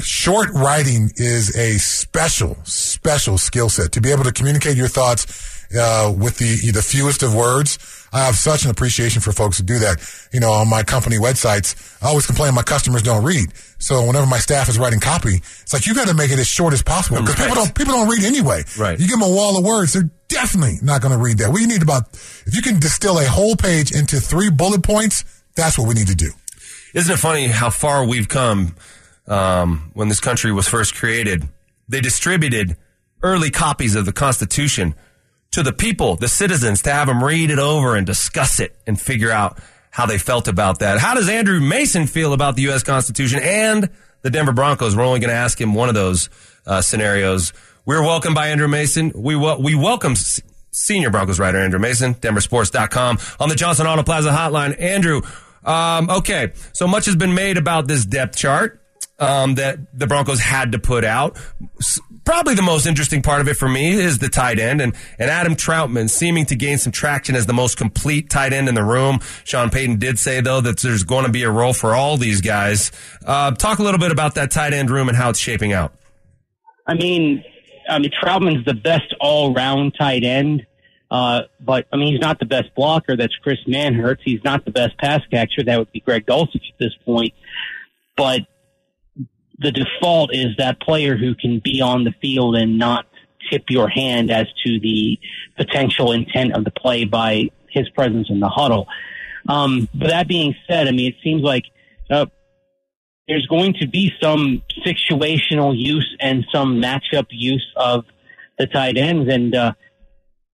[0.00, 5.56] short writing is a special, special skill set to be able to communicate your thoughts
[5.78, 7.78] uh, with the the fewest of words.
[8.10, 9.98] I have such an appreciation for folks who do that.
[10.32, 13.52] You know, on my company websites, I always complain my customers don't read.
[13.78, 16.46] So whenever my staff is writing copy, it's like you got to make it as
[16.48, 18.64] short as possible because people don't people don't read anyway.
[18.78, 18.98] Right.
[18.98, 21.52] You give them a wall of words, they're definitely not going to read that.
[21.52, 22.08] We need about
[22.46, 25.24] if you can distill a whole page into three bullet points,
[25.54, 26.30] that's what we need to do.
[26.98, 28.74] Isn't it funny how far we've come
[29.28, 31.48] um, when this country was first created?
[31.88, 32.76] They distributed
[33.22, 34.96] early copies of the Constitution
[35.52, 39.00] to the people, the citizens, to have them read it over and discuss it and
[39.00, 39.60] figure out
[39.92, 40.98] how they felt about that.
[40.98, 42.82] How does Andrew Mason feel about the U.S.
[42.82, 43.90] Constitution and
[44.22, 44.96] the Denver Broncos?
[44.96, 46.28] We're only going to ask him one of those
[46.66, 47.52] uh, scenarios.
[47.86, 49.12] We're welcomed by Andrew Mason.
[49.14, 54.30] We we welcome s- senior Broncos writer Andrew Mason, DenverSports.com on the Johnson Auto Plaza
[54.30, 54.74] hotline.
[54.80, 55.22] Andrew,
[55.68, 58.80] um, okay, so much has been made about this depth chart
[59.18, 61.38] um, that the Broncos had to put out.
[62.24, 65.30] Probably the most interesting part of it for me is the tight end and, and
[65.30, 68.84] Adam Trautman seeming to gain some traction as the most complete tight end in the
[68.84, 69.20] room.
[69.44, 72.40] Sean Payton did say though that there's going to be a role for all these
[72.40, 72.92] guys.
[73.24, 75.94] Uh, talk a little bit about that tight end room and how it's shaping out.
[76.86, 77.44] I mean,
[77.88, 80.66] I mean Trautman's the best all-round tight end,
[81.10, 83.16] uh, but I mean he's not the best blocker.
[83.16, 84.20] That's Chris Manhertz.
[84.24, 85.64] He's not the best pass catcher.
[85.64, 87.34] That would be Greg Dulcich at this point.
[88.16, 88.42] But
[89.58, 93.06] the default is that player who can be on the field and not
[93.50, 95.18] tip your hand as to the
[95.56, 98.86] potential intent of the play by his presence in the huddle.
[99.48, 101.64] Um, but that being said, I mean, it seems like
[102.10, 102.26] uh,
[103.26, 108.04] there's going to be some situational use and some matchup use of
[108.58, 109.32] the tight ends.
[109.32, 109.72] And uh,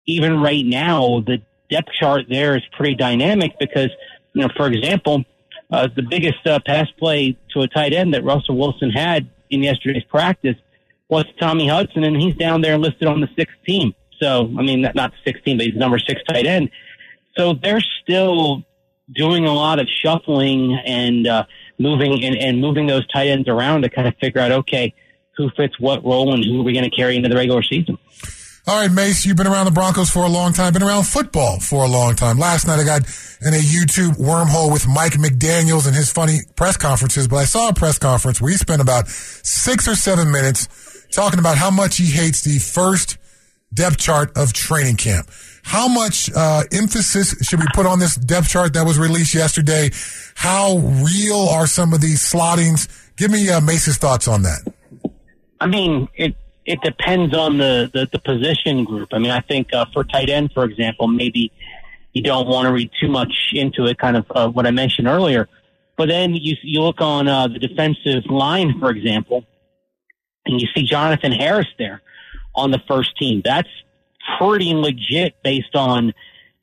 [0.10, 3.89] even right now, the depth chart there is pretty dynamic because,
[4.34, 5.24] you know, for example,
[5.72, 9.62] uh, the biggest uh, pass play to a tight end that Russell Wilson had in
[9.62, 10.56] yesterday's practice
[11.10, 13.93] was Tommy Hudson, and he's down there listed on the sixth team.
[14.19, 16.69] So, I mean, not, not the 16, but he's number six tight end.
[17.38, 18.63] So they're still
[19.15, 21.45] doing a lot of shuffling and uh,
[21.78, 24.93] moving and, and moving those tight ends around to kind of figure out, okay,
[25.38, 27.98] who fits what role and who are we going to carry into the regular season.
[28.67, 31.60] All right, Mace, you've been around the Broncos for a long time, been around football
[31.60, 32.38] for a long time.
[32.38, 33.02] Last night I got
[33.41, 37.69] in a YouTube wormhole with Mike McDaniels and his funny press conferences, but I saw
[37.69, 41.98] a press conference where he spent about six or seven minutes talking about how much
[41.98, 43.17] he hates the first
[43.74, 45.30] depth chart of training camp.
[45.63, 49.89] How much uh, emphasis should we put on this depth chart that was released yesterday?
[50.36, 52.88] How real are some of these slottings?
[53.17, 54.74] Give me uh, Mace's thoughts on that.
[55.60, 56.36] I mean, it
[56.69, 59.10] it depends on the, the, the position group.
[59.12, 61.51] I mean, I think uh, for tight end, for example, maybe
[62.13, 65.08] you don't want to read too much into it, kind of uh, what I mentioned
[65.08, 65.49] earlier.
[65.97, 69.45] But then you you look on uh, the defensive line, for example,
[70.45, 72.03] and you see Jonathan Harris there
[72.53, 73.41] on the first team.
[73.43, 73.67] That's
[74.38, 76.13] pretty legit based on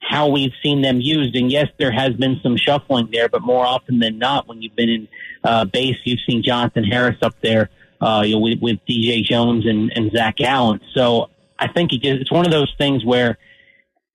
[0.00, 1.34] how we've seen them used.
[1.34, 4.76] And yes, there has been some shuffling there, but more often than not, when you've
[4.76, 5.08] been in
[5.42, 9.66] uh, base, you've seen Jonathan Harris up there uh, you know, with, with DJ Jones
[9.66, 10.80] and, and Zach Allen.
[10.94, 13.38] So I think it, it's one of those things where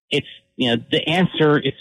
[0.10, 1.74] it's, you know, the answer is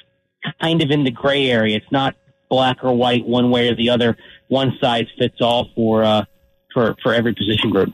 [0.61, 1.77] kind of in the gray area.
[1.77, 2.17] It's not
[2.49, 4.17] black or white one way or the other.
[4.49, 6.25] One size fits all for, uh,
[6.73, 7.91] for, for every position group.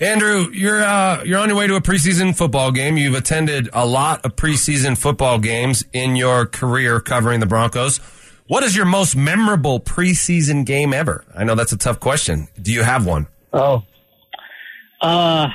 [0.00, 2.96] Andrew, you're uh, you're on your way to a preseason football game.
[2.96, 8.00] You've attended a lot of preseason football games in your career covering the Broncos.
[8.48, 11.24] What is your most memorable preseason game ever?
[11.34, 12.48] I know that's a tough question.
[12.60, 13.28] Do you have one?
[13.52, 13.82] Oh,
[15.00, 15.48] uh,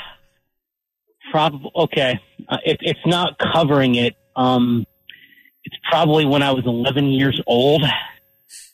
[1.32, 2.20] probably okay.
[2.48, 4.16] Uh, it, it's not covering it.
[4.36, 4.86] Um,
[5.64, 7.84] it's probably when I was 11 years old,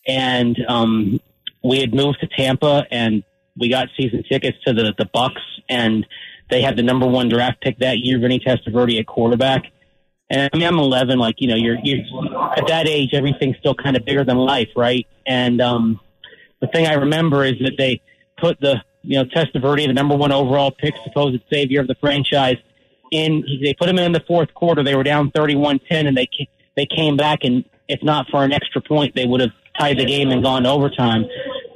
[0.08, 1.19] and um,
[1.63, 3.23] we had moved to Tampa, and
[3.58, 6.06] we got season tickets to the the Bucks, and
[6.49, 9.63] they had the number one draft pick that year, Vinny Testaverde at quarterback.
[10.34, 11.19] And I mean, I'm 11.
[11.19, 12.00] Like you know, you're you're
[12.58, 15.06] at that age, everything's still kind of bigger than life, right?
[15.28, 16.00] And um,
[16.60, 18.02] the thing I remember is that they
[18.39, 22.58] put the you know Testaverde, the number one overall pick, supposed savior of the franchise,
[23.12, 23.43] in.
[23.62, 24.84] They put him in the fourth quarter.
[24.84, 26.28] They were down 31-10, and they
[26.76, 30.06] they came back, and if not for an extra point, they would have tied the
[30.06, 31.26] game and gone to overtime.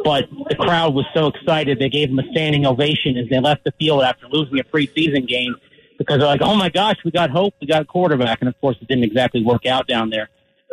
[0.04, 3.66] But the crowd was so excited, they gave them a standing ovation as they left
[3.66, 5.56] the field after losing a preseason game
[5.98, 8.60] because they're like, "Oh my gosh, we got hope, we got a quarterback," and of
[8.62, 10.30] course, it didn't exactly work out down there.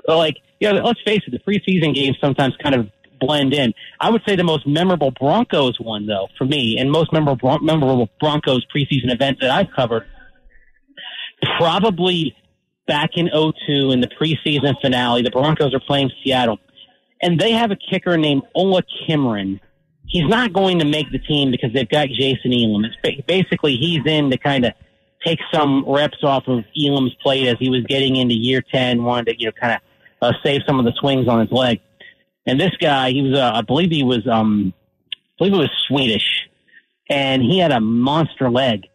[0.06, 2.88] But like, yeah, you know, let's face it, the preseason games sometimes kind of
[3.20, 3.72] blend in.
[4.00, 8.08] I would say the most memorable Broncos one, though, for me, and most memorable memorable
[8.20, 10.06] Broncos preseason event that I've covered,
[11.58, 12.36] probably
[12.86, 15.22] back in 02 in the preseason finale.
[15.22, 16.58] The Broncos are playing Seattle,
[17.22, 19.60] and they have a kicker named Ola Kimrin.
[20.06, 22.84] he's not going to make the team because they've got Jason Elam.
[22.84, 24.72] It's ba- basically he's in to kind of
[25.24, 29.32] take some reps off of Elam's plate as he was getting into year ten, wanted
[29.32, 29.80] to you know kind of
[30.22, 31.80] uh, save some of the swings on his leg.
[32.46, 34.74] And this guy, he was, uh, I believe he was, um,
[35.12, 36.48] I believe he was Swedish,
[37.08, 38.86] and he had a monster leg.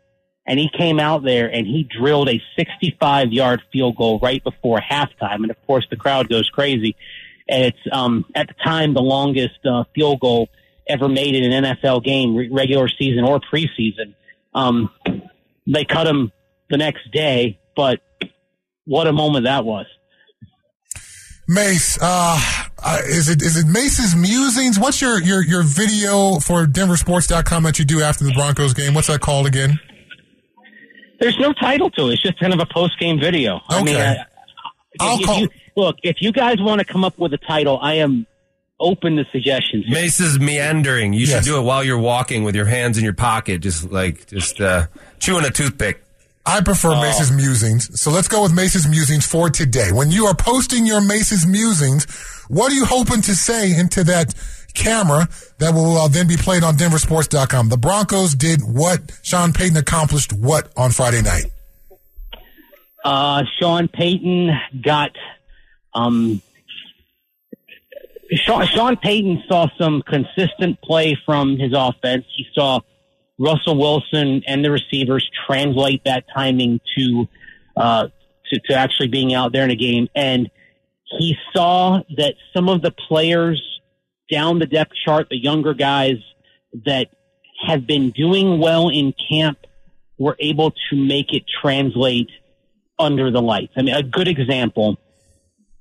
[0.46, 4.80] And he came out there and he drilled a 65 yard field goal right before
[4.80, 5.44] halftime.
[5.44, 6.96] And of course, the crowd goes crazy.
[7.48, 10.50] And it's um, at the time the longest uh, field goal
[10.88, 14.16] ever made in an NFL game, re- regular season or preseason.
[14.56, 14.90] Um,
[15.74, 16.32] they cut him
[16.70, 18.00] the next day, but
[18.86, 19.86] what a moment that was.
[21.48, 22.40] Mace, uh,
[22.78, 24.78] uh, is it is it Mace's musings?
[24.80, 28.94] What's your your your video for DenverSports.com that you do after the Broncos game?
[28.94, 29.80] What's that called again?
[31.20, 32.14] There's no title to it.
[32.14, 33.60] It's just kind of a post game video.
[33.68, 34.06] I mean, Okay.
[34.20, 34.26] I,
[35.00, 37.80] I'll if call- you, look, if you guys want to come up with a title,
[37.82, 38.28] I am
[38.80, 39.86] open to suggestions.
[39.90, 41.14] Mace is meandering.
[41.14, 41.44] You Yes.
[41.46, 44.60] should do it while you're walking with your hands in your pocket, just like just
[44.62, 44.88] uh,
[45.20, 46.04] chewing a toothpick.
[46.46, 48.02] I prefer Mace's musings.
[48.02, 49.92] So let's go with Mace's musings for today.
[49.92, 52.06] When you are posting your Mace's musings,
[52.48, 54.34] what are you hoping to say into that
[54.74, 55.28] camera
[55.60, 57.70] that will uh, then be played on DenverSports.com?
[57.70, 59.12] The Broncos did what?
[59.22, 61.46] Sean Payton accomplished what on Friday night?
[63.04, 65.12] Uh, Sean Payton got,
[65.94, 66.42] um,
[68.34, 72.26] Sean, Sean Payton saw some consistent play from his offense.
[72.36, 72.82] He saw
[73.38, 77.28] Russell Wilson and the receivers translate that timing to,
[77.76, 78.08] uh,
[78.52, 80.10] to, to actually being out there in a game.
[80.16, 80.50] And
[81.18, 83.62] he saw that some of the players
[84.30, 86.18] down the depth chart, the younger guys
[86.86, 87.10] that
[87.66, 89.58] have been doing well in camp
[90.20, 92.30] were able to make it translate
[93.00, 93.74] under the lights.
[93.76, 94.98] I mean, a good example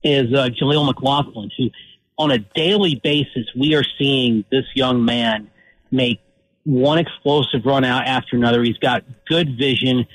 [0.02, 1.70] is uh, Jaleel McLaughlin, who
[2.18, 5.50] on a daily basis, we are seeing this young man
[5.90, 6.20] make
[6.64, 8.62] one explosive run out after another.
[8.62, 10.06] He's got good vision,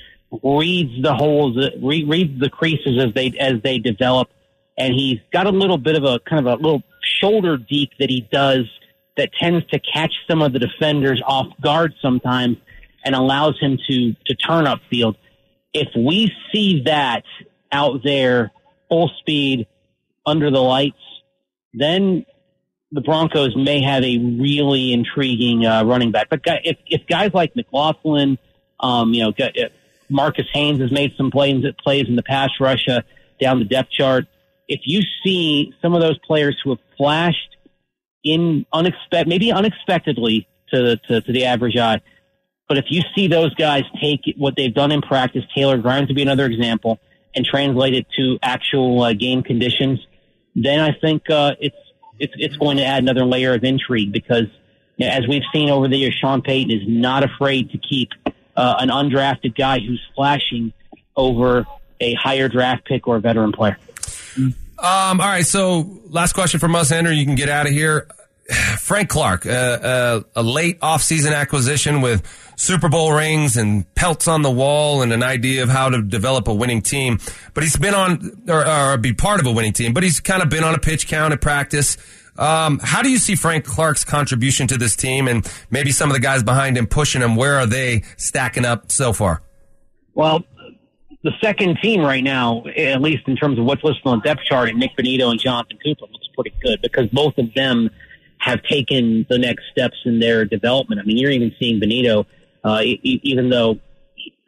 [0.42, 4.28] reads the holes, re- reads the creases as they, as they develop.
[4.76, 6.82] And he's got a little bit of a kind of a little
[7.20, 8.64] shoulder deep that he does
[9.16, 12.56] that tends to catch some of the defenders off guard sometimes
[13.04, 15.14] and allows him to, to turn upfield
[15.74, 17.24] if we see that
[17.72, 18.52] out there
[18.88, 19.66] full speed
[20.24, 20.96] under the lights,
[21.74, 22.24] then
[22.92, 26.28] the Broncos may have a really intriguing uh, running back.
[26.30, 28.38] But if, if guys like McLaughlin,
[28.80, 29.72] um, you know, if
[30.08, 33.00] Marcus Haynes has made some plays plays in the pass rush uh,
[33.40, 34.26] down the depth chart.
[34.68, 37.56] If you see some of those players who have flashed
[38.22, 42.00] in unexpected, maybe unexpectedly to the, to, to the average eye,
[42.68, 46.14] but if you see those guys take what they've done in practice, Taylor Grimes to
[46.14, 46.98] be another example,
[47.34, 49.98] and translate it to actual uh, game conditions,
[50.54, 51.76] then I think uh, it's
[52.18, 54.46] it's it's going to add another layer of intrigue because,
[54.96, 58.10] you know, as we've seen over the years, Sean Payton is not afraid to keep
[58.56, 60.72] uh, an undrafted guy who's flashing
[61.16, 61.66] over
[62.00, 63.78] a higher draft pick or a veteran player.
[64.36, 67.12] Um, all right, so last question from us, Andrew.
[67.12, 68.08] You can get out of here.
[68.78, 72.22] Frank Clark, uh, uh, a late offseason acquisition with
[72.56, 76.48] Super Bowl rings and pelts on the wall and an idea of how to develop
[76.48, 77.18] a winning team.
[77.54, 80.42] But he's been on, or, or be part of a winning team, but he's kind
[80.42, 81.96] of been on a pitch count at practice.
[82.36, 86.14] Um, how do you see Frank Clark's contribution to this team and maybe some of
[86.14, 87.36] the guys behind him pushing him?
[87.36, 89.42] Where are they stacking up so far?
[90.14, 90.44] Well,
[91.22, 94.68] the second team right now, at least in terms of what's listed on depth chart,
[94.68, 97.88] and Nik Bonitto and Jonathan Cooper looks pretty good because both of them
[98.38, 101.00] have taken the next steps in their development.
[101.00, 102.26] I mean, you're even seeing Bonitto,
[102.62, 103.78] uh, even though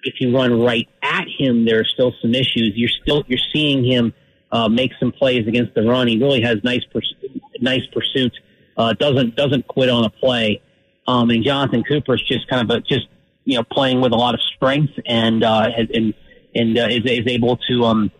[0.02, 2.72] if you run right at him, there are still some issues.
[2.76, 4.12] You're still you're seeing him
[4.52, 6.06] uh, make some plays against the run.
[6.06, 7.14] He really has nice purs-
[7.60, 8.36] nice pursuits.
[8.76, 10.60] Uh, doesn't doesn't quit on a play.
[11.08, 13.06] Um, and Jonathan Cooper is just kind of a, just
[13.44, 16.14] you know playing with a lot of strength and uh, and
[16.54, 18.10] and uh, is, is able to um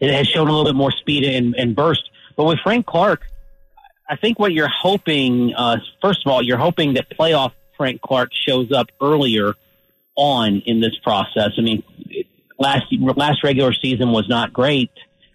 [0.00, 2.10] it has shown a little bit more speed and, and burst.
[2.36, 3.26] But with Frank Clark,
[4.10, 8.30] I think what you're hoping, uh, first of all, you're hoping that playoff Frank Clark
[8.34, 9.54] shows up earlier
[10.16, 11.52] on in this process.
[11.56, 11.84] I mean,
[12.58, 14.90] last last regular season was not great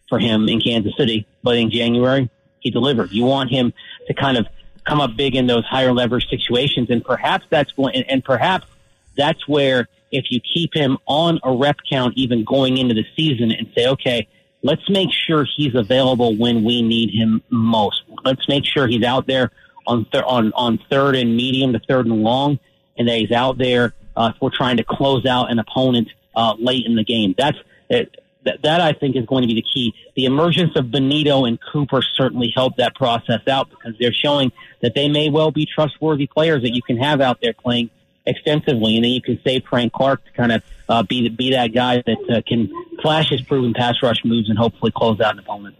[0.10, 3.12] for him in Kansas City, but in January he delivered.
[3.12, 3.74] You want him
[4.08, 4.46] to kind of
[4.86, 8.68] come up big in those higher leverage situations, and perhaps that's going, and, and perhaps
[9.16, 13.52] that's where if you keep him on a rep count even going into the season
[13.52, 14.28] and say, okay,
[14.66, 18.02] let's make sure he's available when we need him most.
[18.24, 19.52] Let's make sure he's out there
[19.86, 22.60] on th- on on third and medium to third and long,
[22.98, 26.56] and that he's out there uh, if we're trying to close out an opponent uh,
[26.58, 27.36] late in the game.
[27.38, 27.58] That's
[27.90, 29.94] it, that, that I think is going to be the key.
[30.16, 34.52] The emergence of Bonitto and Cooper certainly helped that process out because they're showing
[34.82, 37.92] that they may well be trustworthy players that you can have out there playing
[38.26, 41.74] extensively, and then you can save Frank Clark to kind of uh, be be that
[41.74, 42.70] guy that uh, can
[43.02, 45.76] flash his proven pass rush moves and hopefully close out an opponent.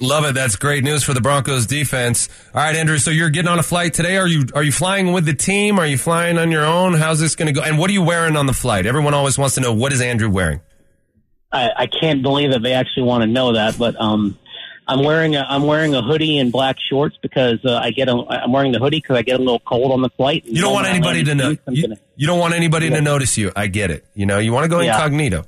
[0.00, 0.34] Love it.
[0.34, 2.28] That's great news for the Broncos defense.
[2.52, 2.98] All right, Andrew.
[2.98, 4.16] So you're getting on a flight today.
[4.16, 5.78] Are you are you flying with the team?
[5.78, 6.94] Are you flying on your own?
[6.94, 7.62] How's this going to go?
[7.62, 8.86] And what are you wearing on the flight?
[8.86, 10.60] Everyone always wants to know what is Andrew wearing.
[11.52, 14.36] I, I can't believe that they actually want to know that, but um,
[14.86, 18.12] I'm wearing a I'm wearing a hoodie and black shorts because uh, I get a
[18.28, 20.44] I'm wearing the hoodie because I get a little cold on the flight.
[20.44, 21.56] You don't want anybody to know.
[21.70, 23.50] You, you don't want anybody to notice you.
[23.56, 24.04] I get it.
[24.14, 24.94] You know, you want to go Yeah.
[24.94, 25.46] incognito.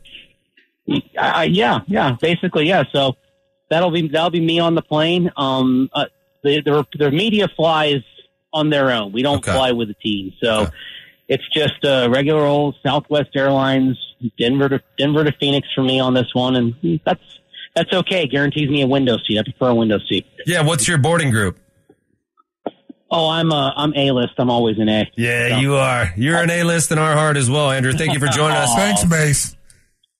[1.18, 2.84] I, yeah, yeah, basically, yeah.
[2.92, 3.16] So
[3.70, 5.30] that'll be that'll be me on the plane.
[5.36, 6.06] Um, uh,
[6.42, 8.02] the the, the media flies
[8.52, 9.12] on their own.
[9.12, 9.52] We don't Okay.
[9.52, 10.68] fly with the team, so
[11.28, 13.98] it's just uh, regular old Southwest Airlines,
[14.38, 17.20] Denver to Denver to Phoenix for me on this one, and that's
[17.76, 18.26] that's okay.
[18.26, 19.38] Guarantees me a window seat.
[19.38, 20.26] I prefer a window seat.
[20.46, 20.62] Yeah.
[20.62, 21.60] What's your boarding group?
[23.10, 24.32] Oh, I'm uh, I'm A list.
[24.38, 25.08] I'm always an A.
[25.16, 26.12] Yeah, you are.
[26.16, 27.92] You're an A list in our heart as well, Andrew.
[27.92, 28.74] Thank you for joining us.
[28.74, 29.56] Thanks, Mace.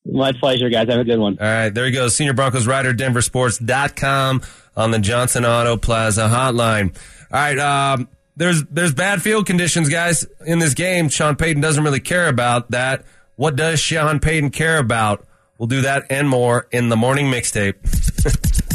[0.05, 0.89] My pleasure, guys.
[0.89, 1.37] Have a good one.
[1.41, 2.07] All right, there you go.
[2.07, 4.43] Senior Broncos writer, denversports.com
[4.77, 6.97] on the Johnson Auto Plaza hotline.
[7.33, 11.09] All right, um, there's there's bad field conditions, guys, in this game.
[11.09, 13.05] Sean Payton doesn't really care about that.
[13.35, 15.27] What does Sean Payton care about?
[15.59, 17.77] We'll do that and more in the morning mixtape.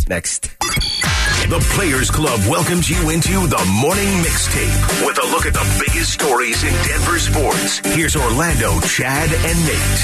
[0.09, 0.49] Next.
[1.47, 6.13] The Players Club welcomes you into the morning mixtape with a look at the biggest
[6.13, 7.79] stories in Denver sports.
[7.93, 10.01] Here's Orlando, Chad, and Nate.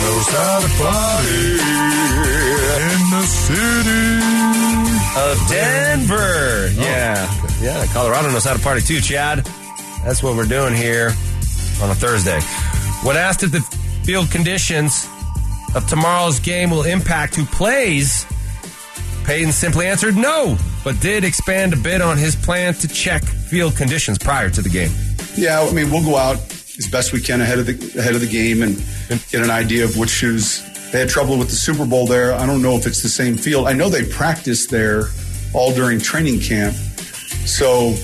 [0.00, 1.58] Knows how to party
[2.84, 4.37] in the city.
[5.18, 6.14] Of Denver.
[6.16, 6.72] Oh.
[6.76, 7.60] Yeah.
[7.60, 9.44] Yeah, Colorado knows how to party too, Chad.
[10.04, 11.08] That's what we're doing here
[11.82, 12.40] on a Thursday.
[13.02, 13.60] When asked if the
[14.04, 15.08] field conditions
[15.74, 18.26] of tomorrow's game will impact who plays,
[19.24, 23.76] Payton simply answered no, but did expand a bit on his plan to check field
[23.76, 24.90] conditions prior to the game.
[25.36, 26.36] Yeah, I mean, we'll go out
[26.78, 28.76] as best we can ahead of the ahead of the game and
[29.30, 30.62] get an idea of which shoes.
[30.92, 32.32] They had trouble with the Super Bowl there.
[32.32, 33.66] I don't know if it's the same field.
[33.66, 35.04] I know they practiced there
[35.52, 36.74] all during training camp.
[37.44, 37.94] So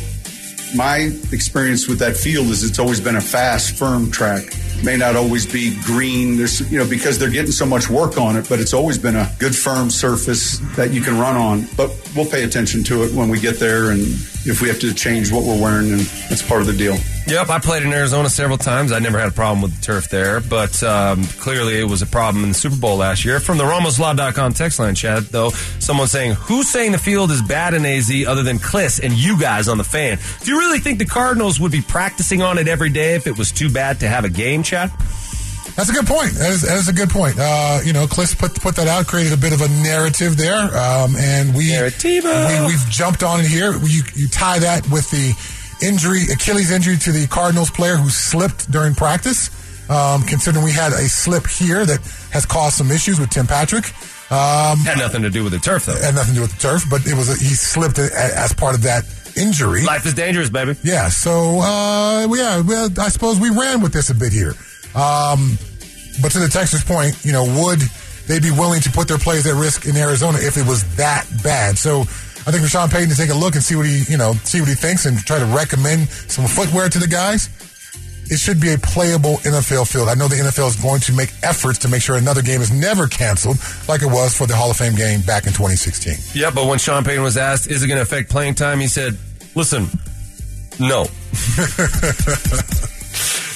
[0.75, 4.53] my experience with that field is it's always been a fast, firm track.
[4.83, 6.37] May not always be green.
[6.37, 9.17] There's you know because they're getting so much work on it, but it's always been
[9.17, 11.67] a good, firm surface that you can run on.
[11.77, 14.05] But we'll pay attention to it when we get there, and
[14.47, 16.97] if we have to change what we're wearing, and that's part of the deal.
[17.27, 18.93] Yep, I played in Arizona several times.
[18.93, 22.07] I never had a problem with the turf there, but um, clearly it was a
[22.07, 23.41] problem in the Super Bowl last year.
[23.41, 27.73] From the RomosLaw.com text line chat, though, someone saying, Who's saying the field is bad
[27.73, 30.19] in AZ other than Kliss and you guys on the fan?
[30.43, 33.39] Do you really think the Cardinals would be practicing on it every day if it
[33.39, 34.91] was too bad to have a game, chat?
[35.77, 36.33] That's a good point.
[36.35, 37.35] That is, that is a good point.
[37.39, 40.55] Uh, you know, Cliff put put that out, created a bit of a narrative there,
[40.77, 42.31] um, and we, Narrativo.
[42.63, 43.73] we we've jumped on it here.
[43.83, 45.35] You you tie that with the
[45.85, 49.51] injury, Achilles injury to the Cardinals player who slipped during practice.
[49.91, 52.01] Um, considering we had a slip here that
[52.33, 53.85] has caused some issues with Tim Patrick.
[54.31, 55.93] Um, Had nothing to do with the turf, though.
[56.01, 58.55] had nothing to do with the turf, but it was a, he slipped a- as
[58.55, 59.05] part of that
[59.37, 59.85] injury.
[59.85, 60.75] Life is dangerous, baby.
[60.83, 64.55] Yeah, so uh, yeah, well, I suppose we ran with this a bit here.
[64.95, 65.59] Um,
[66.23, 67.81] but to the Texas point, you know, would
[68.27, 71.27] they be willing to put their players at risk in Arizona if it was that
[71.43, 71.77] bad?
[71.77, 72.01] So
[72.47, 74.35] I think for Sean Payton to take a look and see what he, you know,
[74.45, 77.49] see what he thinks and try to recommend some footwear to the guys.
[78.31, 80.09] It should be a playable NFL field.
[80.09, 82.73] I know the NFL is going to make efforts to make sure another game is
[82.73, 86.15] never canceled, like it was for the Hall of Fame game back in 2016.
[86.33, 88.87] Yeah, but when Sean Payton was asked, is it going to affect playing time, he
[88.87, 89.19] said,
[89.55, 89.89] listen,
[90.81, 91.05] no.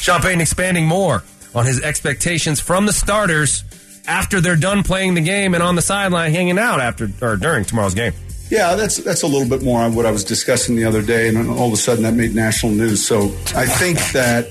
[0.09, 1.23] Sean Payton expanding more
[1.55, 3.63] on his expectations from the starters
[4.07, 7.63] after they're done playing the game and on the sideline hanging out after or during
[7.63, 8.15] tomorrow's game.
[8.49, 11.29] Yeah, that's that's a little bit more on what I was discussing the other day,
[11.29, 13.07] and all of a sudden that made national news.
[13.07, 14.47] So I think that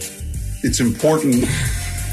[0.62, 1.46] it's important.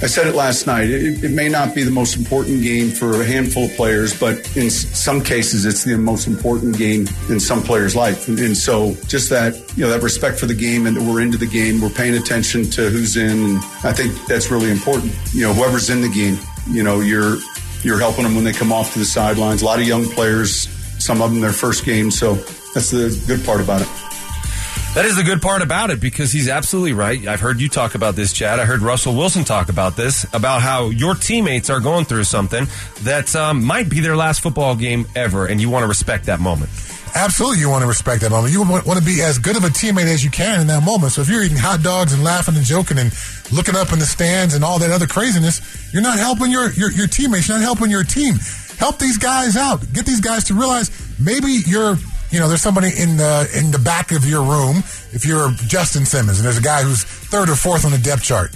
[0.04, 0.90] I said it last night.
[0.90, 4.54] It, it may not be the most important game for a handful of players, but
[4.54, 8.28] in some cases, it's the most important game in some players' life.
[8.28, 11.22] And, and so, just that you know, that respect for the game, and that we're
[11.22, 15.10] into the game, we're paying attention to who's in, and I think that's really important.
[15.32, 16.36] You know, whoever's in the game,
[16.68, 17.38] you know, you're
[17.82, 19.62] you're helping them when they come off to the sidelines.
[19.62, 20.68] A lot of young players,
[21.02, 22.34] some of them their first game, so
[22.74, 23.88] that's the good part about it.
[24.95, 27.26] That is the good part about it because he's absolutely right.
[27.26, 28.61] I've heard you talk about this, Chad.
[28.61, 32.68] I heard Russell Wilson talk about this, about how your teammates are going through something
[33.03, 36.38] that um, might be their last football game ever, and you want to respect that
[36.38, 36.70] moment.
[37.16, 38.53] Absolutely, you want to respect that moment.
[38.53, 41.11] You want, to be as good of a teammate as you can in that moment.
[41.11, 43.12] So if you're eating hot dogs and laughing and joking and
[43.53, 46.92] looking up in the stands and all that other craziness, you're not helping your, your,
[46.92, 47.49] your teammates.
[47.49, 48.34] You're not helping your team.
[48.78, 49.80] Help these guys out.
[49.92, 51.97] Get these guys to realize maybe you're,
[52.35, 54.78] you know, there's somebody in the in the back of your room.
[55.12, 58.24] If you're Justin Simmons and there's a guy who's third or fourth on the depth
[58.24, 58.51] chart,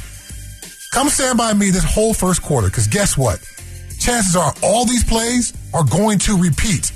[0.91, 2.66] come stand by me this whole first quarter.
[2.66, 3.39] Because guess what?
[4.01, 6.91] Chances are all these plays are going to repeat.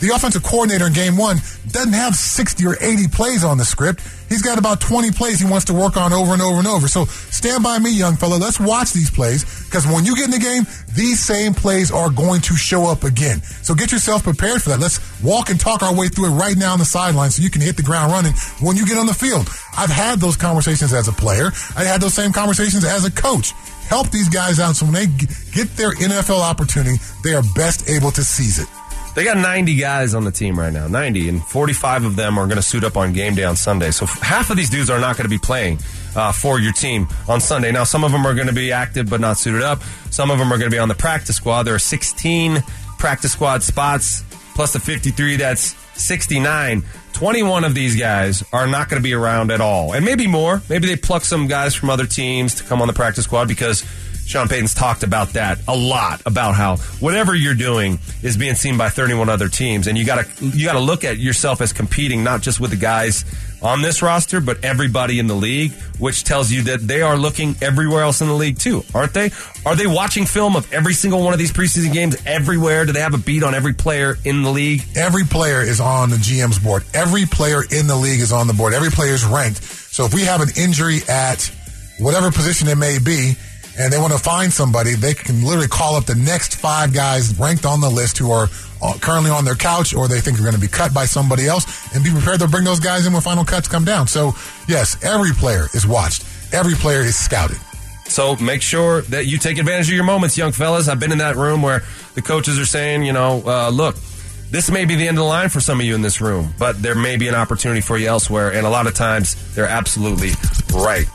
[0.00, 1.38] The offensive coordinator in game one
[1.70, 4.00] doesn't have 60 or 80 plays on the script.
[4.28, 6.86] He's got about 20 plays he wants to work on over and over and over.
[6.86, 8.36] So stand by me, young fella.
[8.36, 12.10] Let's watch these plays because when you get in the game, these same plays are
[12.10, 13.42] going to show up again.
[13.42, 14.78] So get yourself prepared for that.
[14.78, 17.50] Let's walk and talk our way through it right now on the sideline so you
[17.50, 19.48] can hit the ground running when you get on the field.
[19.76, 21.50] I've had those conversations as a player.
[21.76, 23.52] I had those same conversations as a coach.
[23.88, 28.10] Help these guys out so when they get their NFL opportunity, they are best able
[28.12, 28.68] to seize it.
[29.18, 32.46] They got 90 guys on the team right now, 90, and 45 of them are
[32.46, 33.90] going to suit up on game day on Sunday.
[33.90, 35.80] So half of these dudes are not going to be playing
[36.14, 37.72] uh, for your team on Sunday.
[37.72, 39.82] Now, some of them are going to be active but not suited up.
[40.10, 41.64] Some of them are going to be on the practice squad.
[41.64, 42.62] There are 16
[43.00, 44.22] practice squad spots
[44.54, 45.34] plus the 53.
[45.34, 46.84] That's 69.
[47.12, 49.94] 21 of these guys are not going to be around at all.
[49.94, 50.62] And maybe more.
[50.68, 53.84] Maybe they pluck some guys from other teams to come on the practice squad because
[54.28, 58.76] Sean Payton's talked about that a lot about how whatever you're doing is being seen
[58.76, 61.72] by 31 other teams, and you got to you got to look at yourself as
[61.72, 63.24] competing not just with the guys
[63.62, 67.56] on this roster, but everybody in the league, which tells you that they are looking
[67.62, 69.30] everywhere else in the league too, aren't they?
[69.64, 72.84] Are they watching film of every single one of these preseason games everywhere?
[72.84, 74.82] Do they have a beat on every player in the league?
[74.94, 76.84] Every player is on the GM's board.
[76.92, 78.74] Every player in the league is on the board.
[78.74, 79.62] Every player is ranked.
[79.62, 81.50] So if we have an injury at
[81.98, 83.34] whatever position it may be,
[83.78, 87.38] and they want to find somebody, they can literally call up the next five guys
[87.38, 88.48] ranked on the list who are
[88.82, 91.46] uh, currently on their couch or they think are going to be cut by somebody
[91.46, 94.06] else and be prepared to bring those guys in when final cuts come down.
[94.06, 94.32] So,
[94.66, 97.58] yes, every player is watched, every player is scouted.
[98.06, 100.88] So make sure that you take advantage of your moments, young fellas.
[100.88, 101.82] I've been in that room where
[102.14, 103.96] the coaches are saying, you know, uh, look,
[104.50, 106.54] this may be the end of the line for some of you in this room,
[106.58, 108.50] but there may be an opportunity for you elsewhere.
[108.50, 110.30] And a lot of times they're absolutely
[110.74, 111.06] right.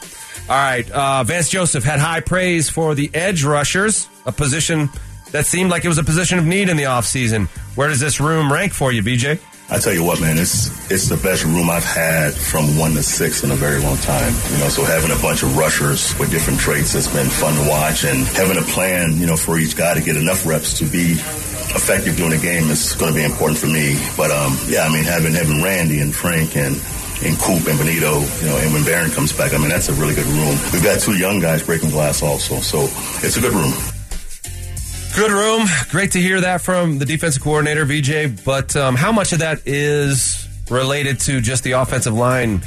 [0.50, 0.90] All right.
[0.92, 4.90] Uh, Vance Joseph had high praise for the edge rushers, a position
[5.32, 7.48] that seemed like it was a position of need in the offseason.
[7.76, 9.40] Where does this room rank for you, VJ?
[9.70, 13.02] I tell you what, man, it's it's the best room I've had from one to
[13.02, 14.34] six in a very long time.
[14.52, 17.70] You know, so having a bunch of rushers with different traits has been fun to
[17.70, 20.86] watch, and having a plan, you know, for each guy to get enough reps to
[20.86, 21.14] be
[21.74, 23.98] effective during the game is going to be important for me.
[24.16, 26.76] But um, yeah, I mean, having having Randy and Frank and
[27.22, 29.94] and Coop and Bonitto, you know, and when Baron comes back, I mean, that's a
[29.94, 30.58] really good room.
[30.72, 32.84] We've got two young guys breaking glass also, so
[33.26, 33.74] it's a good room.
[35.16, 35.68] Good room.
[35.90, 38.44] Great to hear that from the defensive coordinator, VJ.
[38.44, 42.64] But um, how much of that is related to just the offensive line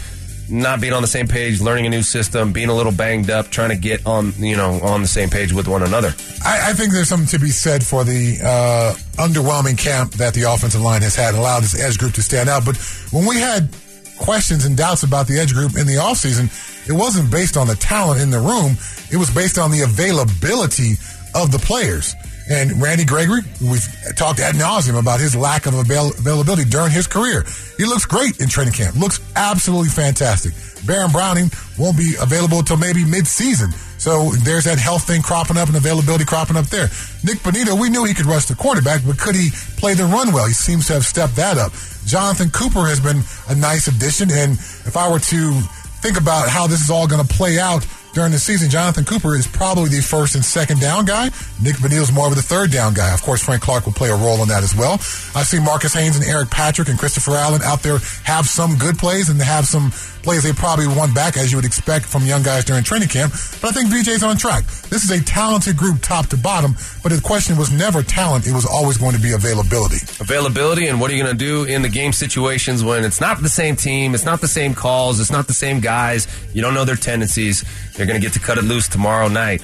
[0.48, 3.48] not being on the same page, learning a new system, being a little banged up,
[3.48, 6.14] trying to get on, you know, on the same page with one another?
[6.44, 10.42] I, I think there's something to be said for the uh, underwhelming camp that the
[10.42, 12.64] offensive line has had and allowed this edge group to stand out.
[12.64, 12.76] But
[13.10, 13.70] when we had
[14.18, 16.50] questions and doubts about the edge group in the offseason,
[16.88, 18.76] it wasn't based on the talent in the room.
[19.10, 20.92] It was based on the availability
[21.34, 22.14] of the players.
[22.48, 27.06] And Randy Gregory, we've talked ad nauseum about his lack of avail- availability during his
[27.06, 27.44] career.
[27.76, 30.52] He looks great in training camp, looks absolutely fantastic.
[30.86, 33.72] Baron Browning won't be available until maybe mid-season.
[33.98, 36.88] So there's that health thing cropping up and availability cropping up there.
[37.24, 40.32] Nik Bonitto, we knew he could rush the quarterback, but could he play the run
[40.32, 40.46] well?
[40.46, 41.72] He seems to have stepped that up.
[42.06, 44.30] Jonathon Cooper has been a nice addition.
[44.30, 45.60] And if I were to
[46.00, 49.34] think about how this is all going to play out during the season, Jonathon Cooper
[49.34, 51.30] is probably the first and second down guy.
[51.60, 53.12] Nick is more of the third down guy.
[53.12, 54.94] Of course, Frank Clark will play a role in that as well.
[55.34, 58.98] I see Marcus Haynes and Eric Patrick and Christopher Allen out there have some good
[58.98, 59.90] plays and have some
[60.26, 63.32] plays they probably want back as you would expect from young guys during training camp.
[63.62, 64.64] But I think VJ's on track.
[64.90, 66.74] This is a talented group top to bottom,
[67.04, 68.44] but the question was never talent.
[68.44, 69.98] It was always going to be availability.
[70.18, 73.40] Availability and what are you going to do in the game situations when it's not
[73.40, 76.74] the same team, it's not the same calls, it's not the same guys, you don't
[76.74, 77.64] know their tendencies.
[77.94, 79.62] They're going to get to cut it loose tomorrow night.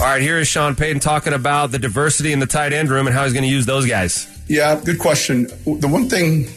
[0.00, 3.06] All right, here is Sean Payton talking about the diversity in the tight end room
[3.06, 4.26] and how he's going to use those guys.
[4.48, 5.48] Yeah, good question.
[5.66, 6.48] The one thing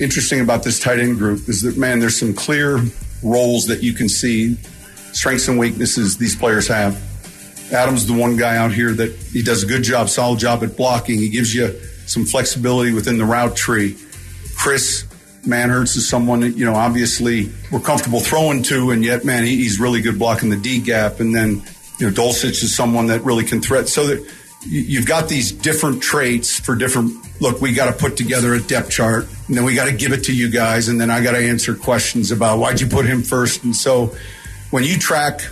[0.00, 2.80] interesting about this tight end group is that, man, there's some clear
[3.22, 4.54] roles that you can see,
[5.12, 7.00] strengths and weaknesses these players have.
[7.72, 10.76] Adam's the one guy out here that he does a good job, solid job at
[10.76, 11.18] blocking.
[11.18, 11.68] He gives you
[12.06, 13.96] some flexibility within the route tree.
[14.56, 15.04] Chris
[15.46, 19.56] Manhertz is someone that, you know, obviously we're comfortable throwing to, and yet, man, he,
[19.56, 21.20] he's really good blocking the D gap.
[21.20, 21.62] And then,
[21.98, 23.88] you know, Dulcich is someone that really can threat.
[23.88, 24.18] So that
[24.66, 27.12] you- you've got these different traits for different.
[27.40, 30.12] Look, we got to put together a depth chart, and then we got to give
[30.12, 33.06] it to you guys, and then I got to answer questions about why'd you put
[33.06, 33.64] him first.
[33.64, 34.14] And so,
[34.70, 35.42] when you track,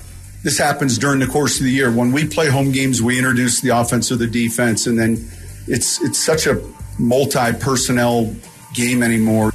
[0.42, 1.90] this happens during the course of the year.
[1.90, 5.24] When we play home games, we introduce the offense or the defense, and then
[5.66, 6.62] it's it's such a
[6.98, 8.34] multi personnel
[8.74, 9.52] game anymore.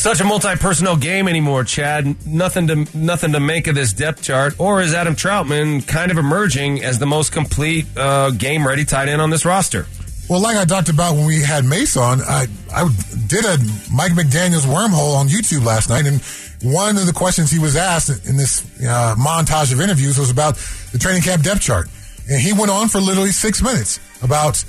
[0.00, 2.26] Such a multi-personnel game anymore, Chad.
[2.26, 4.58] Nothing to nothing to make of this depth chart.
[4.58, 9.20] Or is Adam Trautman kind of emerging as the most complete uh, game-ready tight end
[9.20, 9.86] on this roster?
[10.30, 12.88] Well, like I talked about when we had Mace on, I, I
[13.26, 13.58] did a
[13.92, 16.22] Mike McDaniel's wormhole on YouTube last night, and
[16.62, 20.54] one of the questions he was asked in this uh, montage of interviews was about
[20.92, 21.88] the training camp depth chart,
[22.30, 24.64] and he went on for literally six minutes about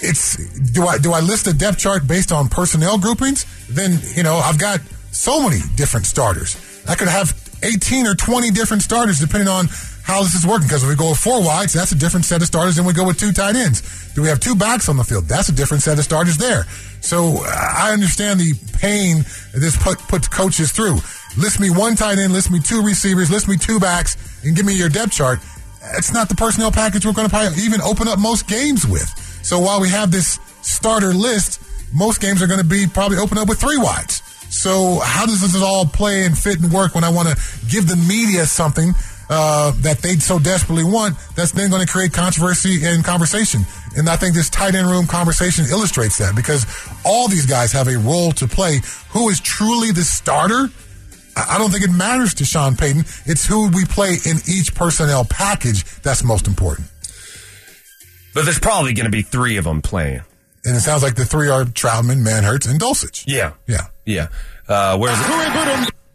[0.00, 0.36] it's
[0.72, 3.46] do I do I list a depth chart based on personnel groupings?
[3.70, 4.80] Then you know I've got
[5.12, 6.58] so many different starters.
[6.86, 9.68] I could have 18 or 20 different starters depending on
[10.06, 10.68] how this is working.
[10.68, 12.92] Because if we go with four wides, that's a different set of starters than we
[12.92, 13.82] go with two tight ends.
[14.14, 15.24] Do we have two backs on the field?
[15.24, 16.64] That's a different set of starters there.
[17.00, 20.94] So uh, I understand the pain this put, puts coaches through.
[21.36, 24.64] List me one tight end, list me two receivers, list me two backs, and give
[24.64, 25.40] me your depth chart.
[25.98, 29.10] It's not the personnel package we're going to probably even open up most games with.
[29.42, 31.60] So while we have this starter list,
[31.92, 34.22] most games are going to be probably open up with three wides.
[34.54, 37.36] So how does this all play and fit and work when I want to
[37.68, 38.94] give the media something
[39.28, 43.62] uh, that they so desperately want that's then going to create controversy and conversation?
[43.96, 46.66] And I think this tight end room conversation illustrates that because
[47.04, 48.80] all these guys have a role to play.
[49.10, 50.68] Who is truly the starter?
[51.36, 53.04] I I don't think it matters to Sean Payton.
[53.26, 56.88] It's who we play in each personnel package that's most important.
[58.34, 60.22] But there's probably going to be three of them playing.
[60.64, 63.24] And it sounds like the three are Trautman, Manhertz, and Dulcich.
[63.26, 63.86] Yeah, Yeah.
[64.04, 64.28] yeah.
[64.68, 65.16] Uh, where's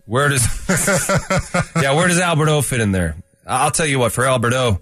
[0.06, 0.44] where does
[1.82, 3.16] yeah where does Albert O fit in there?
[3.46, 4.12] I'll tell you what.
[4.12, 4.80] For Albert O,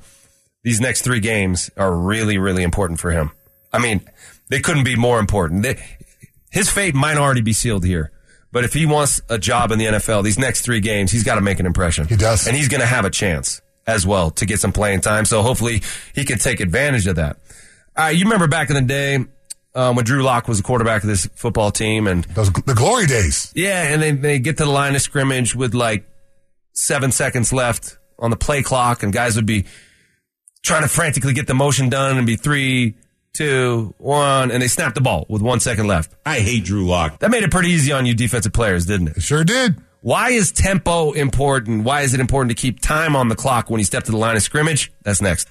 [0.64, 3.32] these next three games are really really important for him.
[3.72, 4.02] I mean,
[4.50, 5.64] they couldn't be more important.
[5.64, 5.82] They,
[6.52, 8.12] his fate might already be sealed here.
[8.52, 11.36] But if he wants a job in the NFL, these next three games, he's got
[11.36, 12.08] to make an impression.
[12.08, 12.48] He does.
[12.48, 15.26] And he's going to have a chance as well to get some playing time.
[15.26, 15.84] So hopefully
[16.16, 17.38] he can take advantage of that.
[17.96, 19.20] Uh, you remember back in the day
[19.80, 23.06] um, when Drew Lock was the quarterback of this football team and Those the glory
[23.06, 23.52] days.
[23.56, 26.06] yeah, and they, they get to the line of scrimmage with like
[26.74, 29.66] seven seconds left on the play clock, and guys would be
[30.64, 32.96] trying to frantically get the motion done and be three,
[33.34, 36.14] two, one, and they snap the ball with one second left.
[36.26, 37.20] I hate Drew Lock.
[37.20, 39.18] That made it pretty easy on you defensive players, didn't it?
[39.18, 39.82] It sure did.
[40.02, 41.84] Why is tempo important?
[41.84, 44.18] Why is it important to keep time on the clock when you step to the
[44.18, 44.92] line of scrimmage?
[45.04, 45.50] That's next.